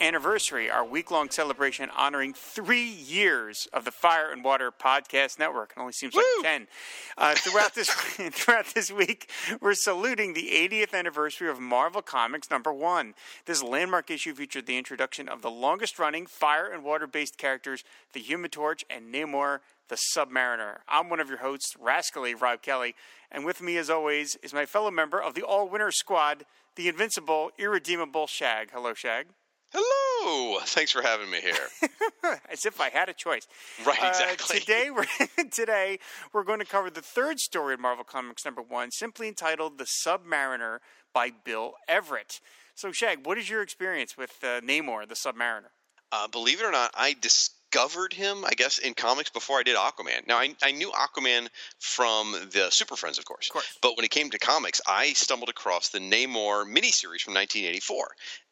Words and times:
Anniversary, 0.00 0.70
our 0.70 0.82
week 0.82 1.10
long 1.10 1.28
celebration 1.28 1.90
honoring 1.94 2.32
three 2.32 2.88
years 2.88 3.68
of 3.74 3.84
the 3.84 3.90
Fire 3.90 4.30
and 4.30 4.42
Water 4.42 4.72
Podcast 4.72 5.38
Network. 5.38 5.74
It 5.76 5.80
only 5.80 5.92
seems 5.92 6.14
like 6.14 6.24
10. 6.40 6.66
Uh, 7.18 7.34
throughout, 7.34 7.74
this, 7.74 7.90
throughout 7.90 8.64
this 8.74 8.90
week, 8.90 9.30
we're 9.60 9.74
saluting 9.74 10.32
the 10.32 10.48
80th 10.50 10.94
anniversary 10.94 11.50
of 11.50 11.60
Marvel 11.60 12.00
Comics 12.00 12.50
number 12.50 12.72
one. 12.72 13.12
This 13.44 13.62
landmark 13.62 14.10
issue 14.10 14.34
featured 14.34 14.64
the 14.64 14.78
introduction 14.78 15.28
of 15.28 15.42
the 15.42 15.50
longest 15.50 15.98
running 15.98 16.24
fire 16.24 16.70
and 16.72 16.82
water 16.82 17.06
based 17.06 17.36
characters, 17.36 17.84
the 18.14 18.20
Human 18.20 18.50
Torch 18.50 18.82
and 18.88 19.12
Namor 19.12 19.58
the 19.88 19.98
Submariner. 20.16 20.78
I'm 20.88 21.10
one 21.10 21.20
of 21.20 21.28
your 21.28 21.38
hosts, 21.38 21.76
Rascally 21.78 22.34
Rob 22.34 22.62
Kelly, 22.62 22.94
and 23.30 23.44
with 23.44 23.60
me, 23.60 23.76
as 23.76 23.90
always, 23.90 24.36
is 24.42 24.54
my 24.54 24.66
fellow 24.66 24.90
member 24.90 25.22
of 25.22 25.34
the 25.34 25.42
All 25.42 25.68
Winner 25.68 25.92
Squad, 25.92 26.44
the 26.74 26.88
invincible, 26.88 27.50
irredeemable 27.56 28.26
Shag. 28.26 28.70
Hello, 28.72 28.94
Shag. 28.94 29.26
Hello. 29.72 30.58
Thanks 30.64 30.92
for 30.92 31.02
having 31.02 31.30
me 31.30 31.40
here. 31.40 31.90
As 32.50 32.64
if 32.66 32.80
I 32.80 32.88
had 32.90 33.08
a 33.08 33.12
choice. 33.14 33.46
Right, 33.84 33.98
Uh, 34.02 34.06
exactly. 34.08 34.60
today, 34.60 34.90
we're 34.94 35.06
today 35.50 35.98
we're 36.32 36.44
going 36.44 36.60
to 36.60 36.64
cover 36.66 36.90
the 36.90 37.02
third 37.02 37.40
story 37.40 37.74
in 37.74 37.80
Marvel 37.80 38.04
Comics 38.04 38.44
number 38.44 38.62
one, 38.62 38.90
simply 38.90 39.28
entitled 39.28 39.78
"The 39.78 39.84
Submariner" 39.84 40.78
by 41.12 41.30
Bill 41.44 41.74
Everett. 41.88 42.40
So, 42.74 42.92
Shag, 42.92 43.26
what 43.26 43.38
is 43.38 43.48
your 43.48 43.62
experience 43.62 44.16
with 44.16 44.32
uh, 44.42 44.60
Namor, 44.60 45.08
the 45.08 45.14
Submariner? 45.14 45.70
Uh, 46.12 46.28
believe 46.28 46.60
it 46.60 46.64
or 46.64 46.70
not, 46.72 46.90
I 46.94 47.16
discovered 47.20 48.12
him, 48.12 48.44
I 48.44 48.50
guess, 48.52 48.78
in 48.78 48.94
comics 48.94 49.30
before 49.30 49.58
I 49.58 49.62
did 49.62 49.76
Aquaman. 49.76 50.26
Now, 50.26 50.36
I, 50.36 50.54
I 50.62 50.72
knew 50.72 50.90
Aquaman 50.92 51.48
from 51.80 52.32
the 52.52 52.68
Super 52.70 52.94
Friends, 52.96 53.18
of 53.18 53.24
course. 53.24 53.48
Of 53.48 53.52
course. 53.54 53.78
But 53.82 53.96
when 53.96 54.04
it 54.04 54.10
came 54.10 54.30
to 54.30 54.38
comics, 54.38 54.80
I 54.86 55.14
stumbled 55.14 55.48
across 55.48 55.88
the 55.88 55.98
Namor 55.98 56.64
miniseries 56.64 57.22
from 57.22 57.34
1984. 57.34 58.08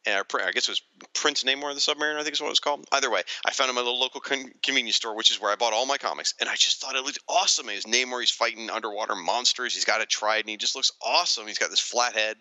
Uh, 0.06 0.22
I 0.34 0.50
guess 0.52 0.68
it 0.68 0.72
was 0.72 0.82
Prince 1.14 1.44
Namor 1.44 1.74
the 1.74 1.80
Submariner, 1.80 2.18
I 2.18 2.22
think 2.22 2.34
is 2.34 2.40
what 2.40 2.48
it 2.48 2.50
was 2.50 2.60
called. 2.60 2.86
Either 2.92 3.10
way, 3.10 3.22
I 3.46 3.52
found 3.52 3.70
him 3.70 3.78
at 3.78 3.82
a 3.82 3.84
little 3.84 4.00
local 4.00 4.20
con- 4.20 4.52
convenience 4.62 4.96
store, 4.96 5.16
which 5.16 5.30
is 5.30 5.40
where 5.40 5.50
I 5.50 5.56
bought 5.56 5.72
all 5.72 5.86
my 5.86 5.98
comics, 5.98 6.34
and 6.40 6.48
I 6.48 6.54
just 6.54 6.80
thought 6.80 6.96
it 6.96 7.04
looked 7.04 7.18
awesome. 7.28 7.68
He's 7.68 7.84
Namor, 7.84 8.20
he's 8.20 8.30
fighting 8.30 8.70
underwater 8.70 9.14
monsters, 9.14 9.74
he's 9.74 9.84
got 9.84 10.02
a 10.02 10.06
trident, 10.06 10.50
he 10.50 10.56
just 10.56 10.76
looks 10.76 10.92
awesome. 11.04 11.46
He's 11.46 11.58
got 11.58 11.70
this 11.70 11.80
flat 11.80 12.14
head, 12.14 12.36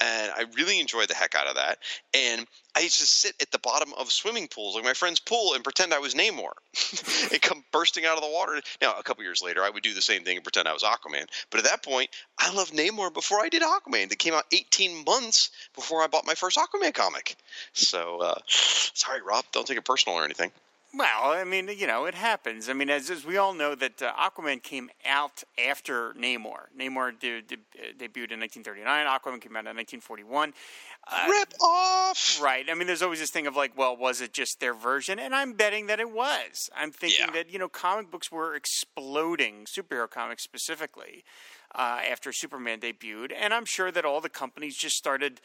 and 0.00 0.32
I 0.32 0.44
really 0.56 0.78
enjoyed 0.78 1.08
the 1.08 1.14
heck 1.14 1.34
out 1.34 1.46
of 1.46 1.56
that. 1.56 1.78
And 2.14 2.46
I 2.76 2.80
used 2.80 3.00
to 3.00 3.06
sit 3.06 3.34
at 3.40 3.50
the 3.50 3.58
bottom 3.58 3.94
of 3.94 4.12
swimming 4.12 4.48
pools, 4.48 4.74
like 4.74 4.84
my 4.84 4.92
friend's 4.92 5.18
pool, 5.18 5.54
and 5.54 5.64
pretend 5.64 5.94
I 5.94 5.98
was 5.98 6.14
Namor 6.14 6.50
and 7.32 7.40
come 7.40 7.64
bursting 7.72 8.04
out 8.04 8.18
of 8.18 8.22
the 8.22 8.28
water. 8.28 8.60
Now, 8.82 8.94
a 8.98 9.02
couple 9.02 9.24
years 9.24 9.42
later, 9.42 9.62
I 9.62 9.70
would 9.70 9.82
do 9.82 9.94
the 9.94 10.02
same 10.02 10.24
thing 10.24 10.36
and 10.36 10.44
pretend 10.44 10.68
I 10.68 10.74
was 10.74 10.82
Aquaman. 10.82 11.26
But 11.50 11.60
at 11.60 11.64
that 11.64 11.82
point, 11.82 12.10
I 12.38 12.52
loved 12.52 12.74
Namor 12.74 13.14
before 13.14 13.40
I 13.40 13.48
did 13.48 13.62
Aquaman. 13.62 14.10
That 14.10 14.18
came 14.18 14.34
out 14.34 14.44
18 14.52 15.04
months 15.06 15.50
before 15.74 16.02
I 16.02 16.06
bought 16.06 16.26
my 16.26 16.34
first 16.34 16.58
Aquaman 16.58 16.92
comic. 16.92 17.36
So, 17.72 18.20
uh, 18.20 18.38
sorry, 18.46 19.22
Rob, 19.22 19.46
don't 19.52 19.66
take 19.66 19.78
it 19.78 19.84
personal 19.86 20.18
or 20.18 20.24
anything. 20.24 20.52
Well, 20.96 21.32
I 21.32 21.44
mean, 21.44 21.68
you 21.76 21.86
know, 21.86 22.06
it 22.06 22.14
happens. 22.14 22.70
I 22.70 22.72
mean, 22.72 22.88
as, 22.88 23.10
as 23.10 23.22
we 23.26 23.36
all 23.36 23.52
know, 23.52 23.74
that 23.74 24.00
uh, 24.00 24.12
Aquaman 24.14 24.62
came 24.62 24.88
out 25.04 25.42
after 25.62 26.14
Namor. 26.14 26.68
Namor 26.78 27.18
de- 27.20 27.42
de- 27.42 27.56
debuted 27.98 28.32
in 28.32 28.40
1939. 28.40 29.06
Aquaman 29.06 29.40
came 29.42 29.56
out 29.56 29.66
in 29.66 29.76
1941. 29.76 30.54
Uh, 31.06 31.26
Rip 31.28 31.52
off! 31.62 32.40
Right. 32.40 32.64
I 32.70 32.74
mean, 32.74 32.86
there's 32.86 33.02
always 33.02 33.18
this 33.18 33.30
thing 33.30 33.46
of 33.46 33.54
like, 33.54 33.76
well, 33.76 33.94
was 33.94 34.22
it 34.22 34.32
just 34.32 34.58
their 34.58 34.72
version? 34.72 35.18
And 35.18 35.34
I'm 35.34 35.52
betting 35.52 35.86
that 35.88 36.00
it 36.00 36.10
was. 36.10 36.70
I'm 36.74 36.92
thinking 36.92 37.26
Yeah. 37.26 37.32
that, 37.32 37.52
you 37.52 37.58
know, 37.58 37.68
comic 37.68 38.10
books 38.10 38.32
were 38.32 38.54
exploding, 38.54 39.66
superhero 39.66 40.08
comics 40.08 40.44
specifically, 40.44 41.24
uh, 41.74 42.00
after 42.10 42.32
Superman 42.32 42.80
debuted. 42.80 43.32
And 43.38 43.52
I'm 43.52 43.66
sure 43.66 43.90
that 43.90 44.06
all 44.06 44.22
the 44.22 44.30
companies 44.30 44.76
just 44.78 44.96
started 44.96 45.42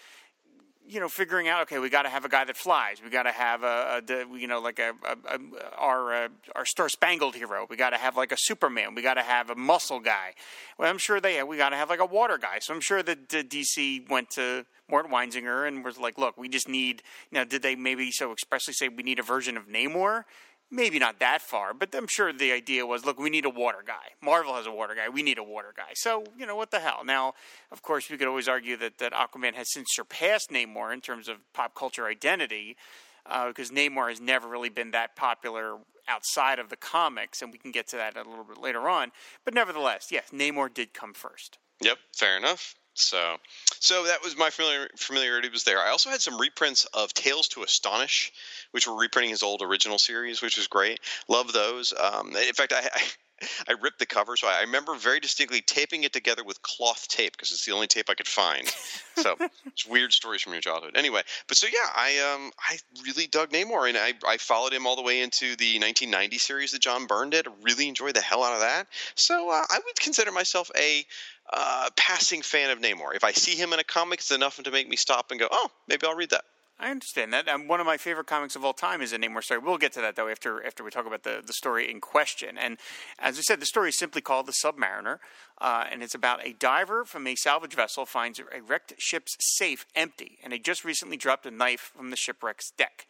you 0.91 1.00
know, 1.00 1.07
figuring 1.07 1.47
out 1.47 1.62
okay, 1.63 1.79
we 1.79 1.90
got 1.90 2.03
to 2.03 2.09
have 2.09 2.25
a 2.25 2.29
guy 2.29 2.44
that 2.44 2.57
flies. 2.57 3.02
We 3.02 3.09
got 3.09 3.24
to 3.24 3.31
have 3.31 3.63
a, 3.63 4.03
a 4.07 4.38
you 4.38 4.47
know, 4.47 4.59
like 4.59 4.78
a, 4.78 4.91
a, 5.07 5.35
a 5.35 5.40
our 5.78 6.13
uh, 6.13 6.28
our 6.53 6.66
Star 6.66 6.90
Spangled 6.90 7.35
Hero. 7.35 7.66
We 7.69 7.78
got 7.78 7.91
to 7.91 7.97
have 7.97 8.18
like 8.18 8.34
a 8.34 8.38
Superman. 8.38 8.94
We 8.94 9.01
got 9.01 9.13
to 9.13 9.22
have 9.22 9.50
a 9.50 9.56
muscle 9.56 10.01
guy. 10.01 10.34
Well, 10.78 10.90
I'm 10.90 10.97
sure 10.97 11.22
they 11.22 11.41
we 11.44 11.56
got 11.56 11.69
to 11.69 11.78
have 11.78 11.90
like 11.90 12.01
a 12.01 12.06
water 12.06 12.38
guy. 12.38 12.59
So 12.59 12.74
I'm 12.74 12.81
sure 12.81 13.01
that 13.03 13.30
DC 13.30 14.09
went 14.09 14.31
to 14.31 14.66
Mort 14.90 15.09
Weisinger 15.09 15.66
and 15.66 15.85
was 15.85 15.97
like, 15.97 16.18
look, 16.18 16.38
we 16.38 16.50
just 16.50 16.68
need. 16.68 17.01
You 17.31 17.40
Now, 17.40 17.46
did 17.46 17.62
they 17.62 17.75
maybe 17.75 18.12
so 18.12 18.34
expressly 18.34 18.74
say 18.74 18.90
we 18.90 19.03
need 19.03 19.19
a 19.19 19.24
version 19.24 19.56
of 19.56 19.68
Namor? 19.68 20.25
Maybe 20.73 20.99
not 20.99 21.19
that 21.19 21.41
far, 21.41 21.73
but 21.73 21.93
I'm 21.93 22.07
sure 22.07 22.31
the 22.31 22.53
idea 22.53 22.85
was, 22.85 23.03
look, 23.03 23.19
we 23.19 23.29
need 23.29 23.43
a 23.43 23.49
water 23.49 23.83
guy. 23.85 24.15
Marvel 24.21 24.55
has 24.55 24.65
a 24.65 24.71
water 24.71 24.95
guy. 24.95 25.09
We 25.09 25.21
need 25.21 25.37
a 25.37 25.43
water 25.43 25.73
guy. 25.75 25.91
So, 25.95 26.23
you 26.37 26.45
know, 26.45 26.55
what 26.55 26.71
the 26.71 26.79
hell? 26.79 27.01
Now, 27.03 27.33
of 27.73 27.81
course, 27.81 28.09
we 28.09 28.15
could 28.17 28.29
always 28.29 28.47
argue 28.47 28.77
that, 28.77 28.97
that 28.99 29.11
Aquaman 29.11 29.53
has 29.55 29.69
since 29.73 29.89
surpassed 29.91 30.49
Namor 30.49 30.93
in 30.93 31.01
terms 31.01 31.27
of 31.27 31.39
pop 31.51 31.75
culture 31.75 32.07
identity, 32.07 32.77
uh, 33.25 33.49
because 33.49 33.69
Namor 33.69 34.07
has 34.07 34.21
never 34.21 34.47
really 34.47 34.69
been 34.69 34.91
that 34.91 35.17
popular 35.17 35.77
outside 36.07 36.57
of 36.57 36.69
the 36.69 36.77
comics, 36.77 37.41
and 37.41 37.51
we 37.51 37.57
can 37.57 37.71
get 37.71 37.88
to 37.89 37.97
that 37.97 38.15
a 38.15 38.23
little 38.23 38.45
bit 38.45 38.57
later 38.57 38.88
on. 38.88 39.11
But 39.43 39.53
nevertheless, 39.53 40.07
yes, 40.09 40.29
Namor 40.33 40.73
did 40.73 40.93
come 40.93 41.13
first. 41.13 41.57
Yep, 41.81 41.97
fair 42.15 42.38
enough. 42.38 42.75
So, 42.94 43.38
so 43.79 44.06
that 44.06 44.22
was 44.22 44.38
my 44.38 44.50
familiar, 44.50 44.90
familiarity 44.97 45.50
was 45.50 45.63
there. 45.63 45.79
I 45.79 45.90
also 45.90 46.09
had 46.09 46.22
some 46.22 46.40
reprints 46.40 46.85
of 46.94 47.13
Tales 47.13 47.47
to 47.50 47.63
Astonish, 47.63 48.31
which 48.72 48.88
were 48.88 48.96
reprinting 48.96 49.31
his 49.31 49.44
old 49.44 49.62
original 49.62 49.97
series, 49.97 50.41
which 50.41 50.57
was 50.57 50.68
great. 50.68 51.00
Love 51.28 51.53
those. 51.53 51.94
Um, 51.97 52.35
in 52.35 52.53
fact, 52.53 52.74
I, 52.74 52.90
I 52.94 53.01
I 53.68 53.74
ripped 53.81 54.00
the 54.00 54.06
cover, 54.06 54.38
so 54.38 54.47
I 54.47 54.62
remember 54.62 54.96
very 54.96 55.19
distinctly 55.19 55.62
taping 55.62 56.03
it 56.03 56.13
together 56.13 56.44
with 56.44 56.62
cloth 56.62 57.07
tape 57.07 57.34
because 57.34 57.51
it's 57.51 57.66
the 57.66 57.72
only 57.72 57.88
tape 57.88 58.09
I 58.09 58.13
could 58.13 58.28
find. 58.28 58.68
So 59.16 59.35
it's 59.66 59.85
weird 59.85 60.13
stories 60.13 60.41
from 60.41 60.53
your 60.53 60.62
childhood. 60.62 60.91
Anyway, 60.96 61.22
but 61.47 61.57
so 61.57 61.68
yeah, 61.68 61.90
I 61.96 62.34
um 62.34 62.51
I 62.59 62.78
really 63.03 63.28
dug 63.28 63.51
Namor, 63.51 63.88
and 63.90 63.97
I 63.97 64.13
I 64.28 64.38
followed 64.38 64.74
him 64.74 64.85
all 64.85 64.96
the 64.96 65.01
way 65.01 65.22
into 65.22 65.56
the 65.56 65.80
1990 65.80 66.38
series 66.38 66.72
that 66.72 66.81
John 66.81 67.07
Byrne 67.07 67.30
did. 67.30 67.47
Really 67.62 67.88
enjoyed 67.88 68.16
the 68.16 68.22
hell 68.22 68.44
out 68.44 68.53
of 68.53 68.59
that. 68.62 68.88
So 69.16 69.50
uh, 69.50 69.66
I 69.69 69.80
would 69.84 70.00
consider 70.00 70.31
myself 70.31 70.69
a 70.78 71.06
uh, 71.51 71.89
passing 71.95 72.41
fan 72.41 72.69
of 72.69 72.79
Namor. 72.79 73.16
If 73.16 73.23
I 73.23 73.31
see 73.31 73.56
him 73.56 73.73
in 73.73 73.79
a 73.79 73.84
comic, 73.84 74.19
it's 74.19 74.31
enough 74.31 74.62
to 74.62 74.72
make 74.72 74.88
me 74.88 74.95
stop 74.95 75.31
and 75.31 75.39
go, 75.39 75.47
oh, 75.51 75.69
maybe 75.88 76.06
I'll 76.07 76.16
read 76.16 76.29
that. 76.29 76.45
I 76.81 76.89
understand 76.89 77.31
that. 77.34 77.45
One 77.67 77.79
of 77.79 77.85
my 77.85 77.97
favorite 77.97 78.25
comics 78.25 78.56
of 78.56 78.66
all 78.66 78.73
time 78.73 79.03
is 79.03 79.13
a 79.13 79.19
Namor 79.19 79.44
story. 79.44 79.59
We'll 79.59 79.78
get 79.78 79.91
to 79.94 80.01
that 80.01 80.16
though 80.16 80.28
after 80.28 80.66
after 80.66 80.84
we 80.84 80.89
talk 80.89 81.06
about 81.06 81.22
the, 81.22 81.44
the 81.45 81.53
story 81.53 81.91
in 81.91 82.01
question. 82.01 82.57
And 82.57 82.79
as 83.19 83.38
I 83.38 83.41
said, 83.41 83.59
the 83.59 83.67
story 83.67 83.89
is 83.89 83.97
simply 84.00 84.19
called 84.19 84.47
The 84.47 84.51
Submariner, 84.51 85.19
uh, 85.59 85.85
and 85.91 86.01
it's 86.01 86.16
about 86.16 86.44
a 86.44 86.53
diver 86.53 87.06
from 87.06 87.28
a 87.28 87.35
salvage 87.35 87.75
vessel 87.75 88.07
finds 88.07 88.39
a 88.39 88.62
wrecked 88.63 88.95
ship's 88.97 89.38
safe 89.39 89.85
empty, 89.95 90.39
and 90.44 90.53
had 90.53 90.66
just 90.66 90.83
recently 90.83 91.18
dropped 91.18 91.45
a 91.45 91.51
knife 91.51 91.91
from 91.95 92.09
the 92.09 92.18
shipwreck's 92.18 92.72
deck. 92.72 93.06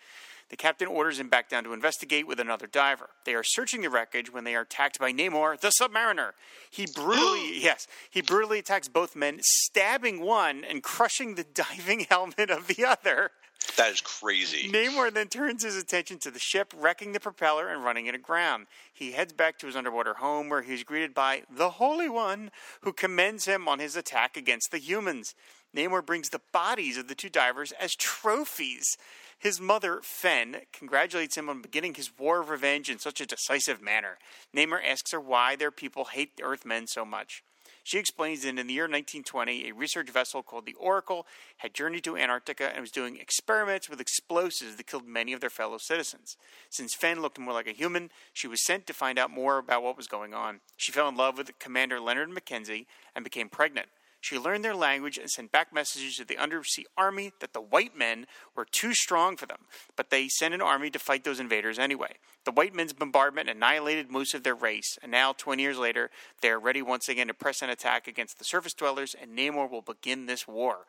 The 0.52 0.58
captain 0.58 0.90
orders 0.90 1.18
him 1.18 1.30
back 1.30 1.48
down 1.48 1.64
to 1.64 1.72
investigate 1.72 2.28
with 2.28 2.38
another 2.38 2.68
diver. 2.68 3.12
They 3.24 3.36
are 3.36 3.44
searching 3.44 3.82
the 3.82 3.90
wreckage 3.90 4.34
when 4.34 4.44
they 4.44 4.54
are 4.54 4.64
attacked 4.64 5.00
by 5.00 5.14
Namor, 5.14 5.58
the 5.58 5.70
Submariner. 5.70 6.32
He 6.70 6.86
brutally, 6.86 7.58
yes, 7.64 7.88
he 8.10 8.22
brutally 8.22 8.60
attacks 8.60 8.90
both 8.90 9.16
men, 9.16 9.40
stabbing 9.42 10.20
one 10.20 10.66
and 10.66 10.84
crushing 10.84 11.36
the 11.36 11.44
diving 11.54 12.02
helmet 12.02 12.50
of 12.50 12.68
the 12.68 12.84
other. 12.84 13.32
That 13.78 13.94
is 13.94 14.02
crazy. 14.02 14.70
Namor 14.70 15.14
then 15.14 15.30
turns 15.30 15.64
his 15.64 15.78
attention 15.78 16.18
to 16.20 16.32
the 16.32 16.40
ship, 16.40 16.74
wrecking 16.76 17.14
the 17.14 17.20
propeller 17.22 17.70
and 17.70 17.86
running 17.86 18.08
it 18.08 18.16
aground. 18.16 18.68
He 18.92 19.14
heads 19.14 19.32
back 19.32 19.58
to 19.60 19.68
his 19.68 19.78
underwater 19.78 20.16
home 20.16 20.50
where 20.50 20.64
he's 20.64 20.84
greeted 20.84 21.14
by 21.14 21.44
the 21.50 21.70
Holy 21.70 22.10
One, 22.10 22.52
who 22.82 22.92
commends 22.92 23.46
him 23.46 23.70
on 23.70 23.80
his 23.80 23.96
attack 23.96 24.36
against 24.36 24.72
the 24.72 24.80
humans. 24.80 25.34
Namor 25.74 26.06
brings 26.06 26.30
the 26.30 26.42
bodies 26.52 26.98
of 26.98 27.08
the 27.08 27.16
two 27.16 27.30
divers 27.30 27.72
as 27.74 27.96
trophies. 27.96 28.98
His 29.42 29.60
mother, 29.60 30.02
Fen, 30.04 30.58
congratulates 30.72 31.36
him 31.36 31.50
on 31.50 31.64
beginning 31.64 31.96
his 31.96 32.12
war 32.16 32.42
of 32.42 32.52
revenge 32.52 32.92
in 32.92 33.00
such 33.00 33.20
a 33.20 33.26
decisive 33.26 33.82
manner. 33.82 34.20
Namor 34.56 34.80
asks 34.88 35.12
her 35.14 35.20
why 35.20 35.56
their 35.56 35.72
people 35.72 36.06
hate 36.06 36.40
Earthmen 36.40 36.86
so 36.86 37.04
much. 37.04 37.44
She 37.84 37.98
explains 37.98 38.44
that 38.44 38.50
in 38.50 38.68
the 38.68 38.74
year 38.74 38.84
1920, 38.84 39.68
a 39.68 39.74
research 39.74 40.12
vessel 40.12 40.44
called 40.44 40.68
the 40.68 40.76
Oracle 40.76 41.26
had 41.58 41.74
journeyed 41.74 42.04
to 42.04 42.18
Antarctica 42.18 42.70
and 42.70 42.82
was 42.82 42.92
doing 42.92 43.18
experiments 43.18 43.90
with 43.90 44.00
explosives 44.00 44.76
that 44.76 44.86
killed 44.86 45.08
many 45.08 45.34
of 45.34 45.42
their 45.42 45.50
fellow 45.50 45.80
citizens. 45.80 46.38
Since 46.70 46.94
Fen 46.94 47.24
looked 47.24 47.40
more 47.40 47.54
like 47.54 47.66
a 47.66 47.72
human, 47.72 48.12
she 48.34 48.48
was 48.48 48.64
sent 48.64 48.86
to 48.86 48.94
find 48.94 49.18
out 49.18 49.32
more 49.32 49.58
about 49.58 49.82
what 49.82 49.98
was 49.98 50.06
going 50.08 50.36
on. 50.36 50.60
She 50.78 50.92
fell 50.92 51.10
in 51.10 51.16
love 51.16 51.40
with 51.40 51.58
Commander 51.58 52.00
Leonard 52.00 52.30
Mackenzie 52.30 52.86
and 53.16 53.24
became 53.24 53.50
pregnant. 53.50 53.88
She 54.22 54.38
learned 54.38 54.64
their 54.64 54.76
language 54.76 55.18
and 55.18 55.30
sent 55.30 55.52
back 55.52 55.74
messages 55.74 56.16
to 56.18 56.26
the 56.26 56.38
undersea 56.38 56.86
army 56.96 57.34
that 57.40 57.54
the 57.54 57.60
white 57.60 57.98
men 57.98 58.28
were 58.56 58.66
too 58.66 58.94
strong 58.94 59.36
for 59.36 59.48
them, 59.48 59.66
but 59.96 60.12
they 60.12 60.28
sent 60.28 60.54
an 60.54 60.62
army 60.62 60.92
to 60.92 61.00
fight 61.00 61.24
those 61.24 61.40
invaders 61.40 61.80
anyway. 61.80 62.14
The 62.46 62.52
white 62.52 62.76
men's 62.76 62.94
bombardment 62.94 63.50
annihilated 63.50 64.12
most 64.12 64.36
of 64.36 64.44
their 64.44 64.54
race, 64.54 65.00
and 65.02 65.12
now, 65.12 65.34
20 65.34 65.64
years 65.64 65.80
later, 65.80 66.12
they 66.42 66.50
are 66.50 66.60
ready 66.60 66.84
once 66.84 67.10
again 67.10 67.28
to 67.28 67.34
press 67.34 67.64
an 67.64 67.72
attack 67.72 68.08
against 68.08 68.38
the 68.38 68.46
surface 68.46 68.76
dwellers, 68.76 69.16
and 69.20 69.36
Namor 69.36 69.70
will 69.70 69.82
begin 69.82 70.28
this 70.28 70.48
war. 70.48 70.86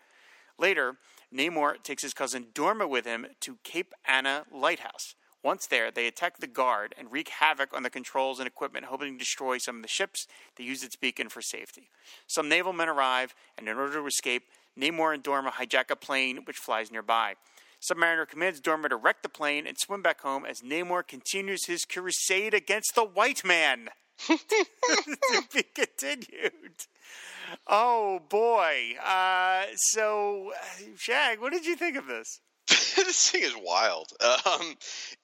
Later, 0.58 0.98
Namor 1.34 1.82
takes 1.82 2.02
his 2.02 2.12
cousin 2.12 2.48
Dorma 2.52 2.86
with 2.86 3.06
him 3.06 3.26
to 3.40 3.56
Cape 3.64 3.94
Anna 4.04 4.44
Lighthouse. 4.52 5.14
Once 5.42 5.66
there, 5.66 5.90
they 5.90 6.06
attack 6.06 6.38
the 6.38 6.46
guard 6.46 6.94
and 6.96 7.10
wreak 7.10 7.28
havoc 7.28 7.74
on 7.74 7.82
the 7.82 7.90
controls 7.90 8.38
and 8.38 8.46
equipment, 8.46 8.86
hoping 8.86 9.12
to 9.12 9.18
destroy 9.18 9.58
some 9.58 9.76
of 9.76 9.82
the 9.82 9.88
ships 9.88 10.26
that 10.56 10.62
use 10.62 10.84
its 10.84 10.94
beacon 10.94 11.28
for 11.28 11.42
safety. 11.42 11.88
Some 12.26 12.48
naval 12.48 12.72
men 12.72 12.88
arrive, 12.88 13.34
and 13.58 13.68
in 13.68 13.76
order 13.76 13.94
to 13.94 14.06
escape, 14.06 14.44
Namor 14.78 15.12
and 15.12 15.22
Dorma 15.22 15.52
hijack 15.52 15.90
a 15.90 15.96
plane 15.96 16.40
which 16.44 16.56
flies 16.56 16.92
nearby. 16.92 17.34
Submariner 17.82 18.28
commands 18.28 18.60
Dorma 18.60 18.88
to 18.88 18.96
wreck 18.96 19.22
the 19.22 19.28
plane 19.28 19.66
and 19.66 19.76
swim 19.78 20.02
back 20.02 20.20
home 20.20 20.46
as 20.46 20.60
Namor 20.60 21.06
continues 21.06 21.66
his 21.66 21.84
crusade 21.84 22.54
against 22.54 22.94
the 22.94 23.04
white 23.04 23.44
man. 23.44 23.88
to 24.26 24.38
be 25.52 25.64
continued. 25.74 26.86
Oh 27.66 28.20
boy. 28.28 28.94
Uh, 29.04 29.64
so, 29.74 30.52
Shag, 30.96 31.40
what 31.40 31.52
did 31.52 31.66
you 31.66 31.74
think 31.74 31.96
of 31.96 32.06
this? 32.06 32.40
this 32.96 33.30
thing 33.30 33.42
is 33.42 33.54
wild. 33.56 34.08
Um, 34.20 34.74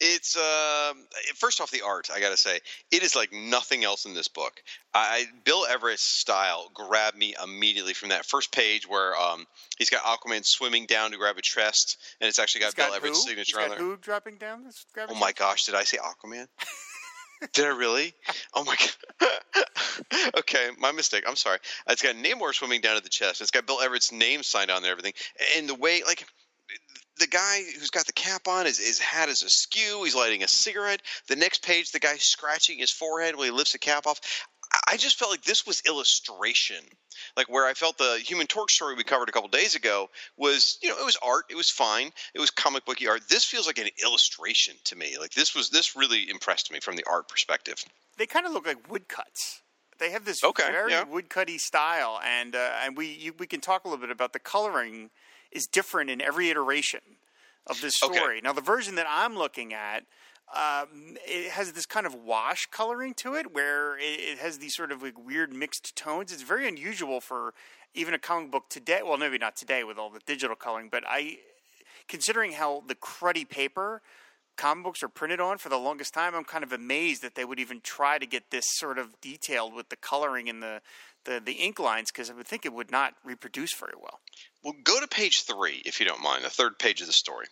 it's 0.00 0.36
uh, 0.36 0.92
first 1.36 1.60
off 1.60 1.70
the 1.70 1.82
art. 1.82 2.08
I 2.14 2.20
gotta 2.20 2.36
say, 2.36 2.60
it 2.90 3.02
is 3.02 3.16
like 3.16 3.32
nothing 3.32 3.84
else 3.84 4.04
in 4.04 4.14
this 4.14 4.28
book. 4.28 4.62
I 4.94 5.26
Bill 5.44 5.64
Everett's 5.66 6.02
style 6.02 6.70
grabbed 6.74 7.16
me 7.16 7.34
immediately 7.42 7.94
from 7.94 8.10
that 8.10 8.26
first 8.26 8.52
page 8.52 8.88
where 8.88 9.16
um, 9.16 9.46
he's 9.78 9.90
got 9.90 10.02
Aquaman 10.02 10.44
swimming 10.44 10.86
down 10.86 11.12
to 11.12 11.16
grab 11.16 11.38
a 11.38 11.42
chest, 11.42 11.96
and 12.20 12.28
it's 12.28 12.38
actually 12.38 12.62
got, 12.62 12.74
got 12.74 12.88
Bill 12.88 12.96
Everett's 12.96 13.24
signature 13.24 13.60
on 13.60 13.68
got 13.68 13.78
there. 13.78 13.86
Who 13.86 13.96
dropping 13.96 14.36
down? 14.36 14.64
This 14.64 14.84
Oh 15.08 15.14
my 15.14 15.32
gosh, 15.32 15.64
did 15.64 15.74
I 15.74 15.84
say 15.84 15.98
Aquaman? 15.98 16.48
did 17.52 17.64
I 17.64 17.68
really? 17.68 18.12
Oh 18.54 18.64
my 18.64 18.76
god. 18.76 19.28
okay, 20.38 20.68
my 20.78 20.92
mistake. 20.92 21.24
I'm 21.26 21.36
sorry. 21.36 21.58
It's 21.88 22.02
got 22.02 22.16
Namor 22.16 22.54
swimming 22.54 22.80
down 22.80 22.96
to 22.96 23.02
the 23.02 23.08
chest. 23.08 23.40
It's 23.40 23.50
got 23.50 23.66
Bill 23.66 23.80
Everett's 23.80 24.12
name 24.12 24.42
signed 24.42 24.70
on 24.70 24.82
there, 24.82 24.92
everything, 24.92 25.14
and 25.56 25.68
the 25.68 25.74
way 25.74 26.02
like 26.06 26.26
the 27.18 27.26
guy 27.26 27.62
who's 27.78 27.90
got 27.90 28.06
the 28.06 28.12
cap 28.12 28.48
on, 28.48 28.66
his, 28.66 28.78
his 28.78 28.98
hat 28.98 29.28
is 29.28 29.42
askew. 29.42 30.02
He's 30.04 30.14
lighting 30.14 30.42
a 30.42 30.48
cigarette. 30.48 31.02
The 31.28 31.36
next 31.36 31.62
page, 31.64 31.92
the 31.92 31.98
guy's 31.98 32.22
scratching 32.22 32.78
his 32.78 32.90
forehead 32.90 33.34
while 33.36 33.44
he 33.44 33.50
lifts 33.50 33.72
the 33.72 33.78
cap 33.78 34.06
off. 34.06 34.20
I- 34.86 34.96
just 34.96 35.18
felt 35.18 35.30
like 35.30 35.42
this 35.44 35.66
was 35.66 35.82
illustration. 35.86 36.84
Like 37.36 37.48
where 37.48 37.66
I 37.66 37.74
felt 37.74 37.98
the 37.98 38.20
Human 38.24 38.46
Torch 38.46 38.74
story 38.74 38.94
we 38.94 39.04
covered 39.04 39.28
a 39.28 39.32
couple 39.32 39.48
days 39.48 39.74
ago 39.74 40.10
was, 40.36 40.78
you 40.82 40.88
know, 40.88 40.98
it 40.98 41.04
was 41.04 41.16
art. 41.22 41.44
It 41.50 41.56
was 41.56 41.70
fine. 41.70 42.12
It 42.34 42.40
was 42.40 42.50
comic 42.50 42.84
booky 42.84 43.08
art. 43.08 43.28
This 43.28 43.44
feels 43.44 43.66
like 43.66 43.78
an 43.78 43.88
illustration 44.02 44.74
to 44.84 44.96
me. 44.96 45.16
Like 45.18 45.32
this 45.32 45.54
was 45.54 45.70
this 45.70 45.96
really 45.96 46.28
impressed 46.28 46.70
me 46.70 46.80
from 46.80 46.96
the 46.96 47.04
art 47.10 47.28
perspective. 47.28 47.84
They 48.16 48.26
kind 48.26 48.46
of 48.46 48.52
look 48.52 48.66
like 48.66 48.90
woodcuts. 48.90 49.62
They 49.98 50.10
have 50.10 50.24
this 50.24 50.44
Okay, 50.44 50.70
very 50.70 50.92
yeah. 50.92 51.04
woodcutty 51.04 51.58
style, 51.58 52.20
and 52.24 52.54
uh, 52.54 52.70
and 52.84 52.96
we 52.96 53.06
you, 53.08 53.32
we 53.38 53.46
can 53.46 53.60
talk 53.60 53.84
a 53.84 53.88
little 53.88 54.00
bit 54.00 54.10
about 54.12 54.32
the 54.32 54.38
coloring 54.38 55.10
is 55.52 55.66
different 55.66 56.10
in 56.10 56.20
every 56.20 56.50
iteration 56.50 57.00
of 57.66 57.80
this 57.80 57.94
Okay. 58.02 58.14
story. 58.14 58.40
Now, 58.40 58.52
the 58.52 58.60
version 58.60 58.94
that 58.96 59.06
I'm 59.08 59.36
looking 59.36 59.72
at. 59.72 60.04
Um, 60.48 61.18
it 61.26 61.50
has 61.50 61.72
this 61.72 61.84
kind 61.84 62.06
of 62.06 62.14
wash 62.14 62.64
coloring 62.70 63.12
to 63.16 63.34
it, 63.34 63.52
where 63.52 63.98
it, 63.98 64.18
it 64.18 64.38
has 64.38 64.56
these 64.56 64.74
sort 64.74 64.90
of 64.90 65.02
like 65.02 65.22
weird 65.22 65.52
mixed 65.52 65.94
tones. 65.94 66.32
It's 66.32 66.40
very 66.40 66.66
unusual 66.66 67.20
for 67.20 67.52
even 67.92 68.14
a 68.14 68.18
comic 68.18 68.50
book 68.50 68.70
today. 68.70 69.02
Well, 69.04 69.18
maybe 69.18 69.36
not 69.36 69.56
today 69.56 69.84
with 69.84 69.98
all 69.98 70.08
the 70.08 70.20
digital 70.24 70.56
coloring, 70.56 70.88
but 70.90 71.04
I, 71.06 71.40
considering 72.06 72.52
how 72.52 72.82
the 72.86 72.94
cruddy 72.94 73.46
paper 73.46 74.00
comic 74.56 74.84
books 74.84 75.02
are 75.02 75.08
printed 75.08 75.38
on 75.40 75.58
for 75.58 75.68
the 75.68 75.78
longest 75.78 76.14
time, 76.14 76.34
I'm 76.34 76.44
kind 76.44 76.64
of 76.64 76.72
amazed 76.72 77.22
that 77.22 77.34
they 77.34 77.44
would 77.44 77.60
even 77.60 77.80
try 77.82 78.18
to 78.18 78.26
get 78.26 78.50
this 78.50 78.64
sort 78.68 78.98
of 78.98 79.20
detailed 79.20 79.74
with 79.74 79.88
the 79.88 79.96
coloring 79.96 80.48
and 80.48 80.62
the 80.62 80.80
the, 81.24 81.40
the 81.44 81.52
ink 81.52 81.78
lines 81.78 82.10
because 82.10 82.30
I 82.30 82.34
would 82.34 82.46
think 82.46 82.64
it 82.64 82.72
would 82.72 82.90
not 82.90 83.14
reproduce 83.24 83.72
very 83.72 83.94
well. 84.00 84.20
Well, 84.64 84.74
go 84.82 85.00
to 85.00 85.06
page 85.06 85.42
three 85.42 85.82
if 85.86 86.00
you 86.00 86.06
don't 86.06 86.22
mind. 86.22 86.44
The 86.44 86.50
third 86.50 86.78
page 86.78 87.00
of 87.00 87.06
the 87.06 87.12
story. 87.12 87.46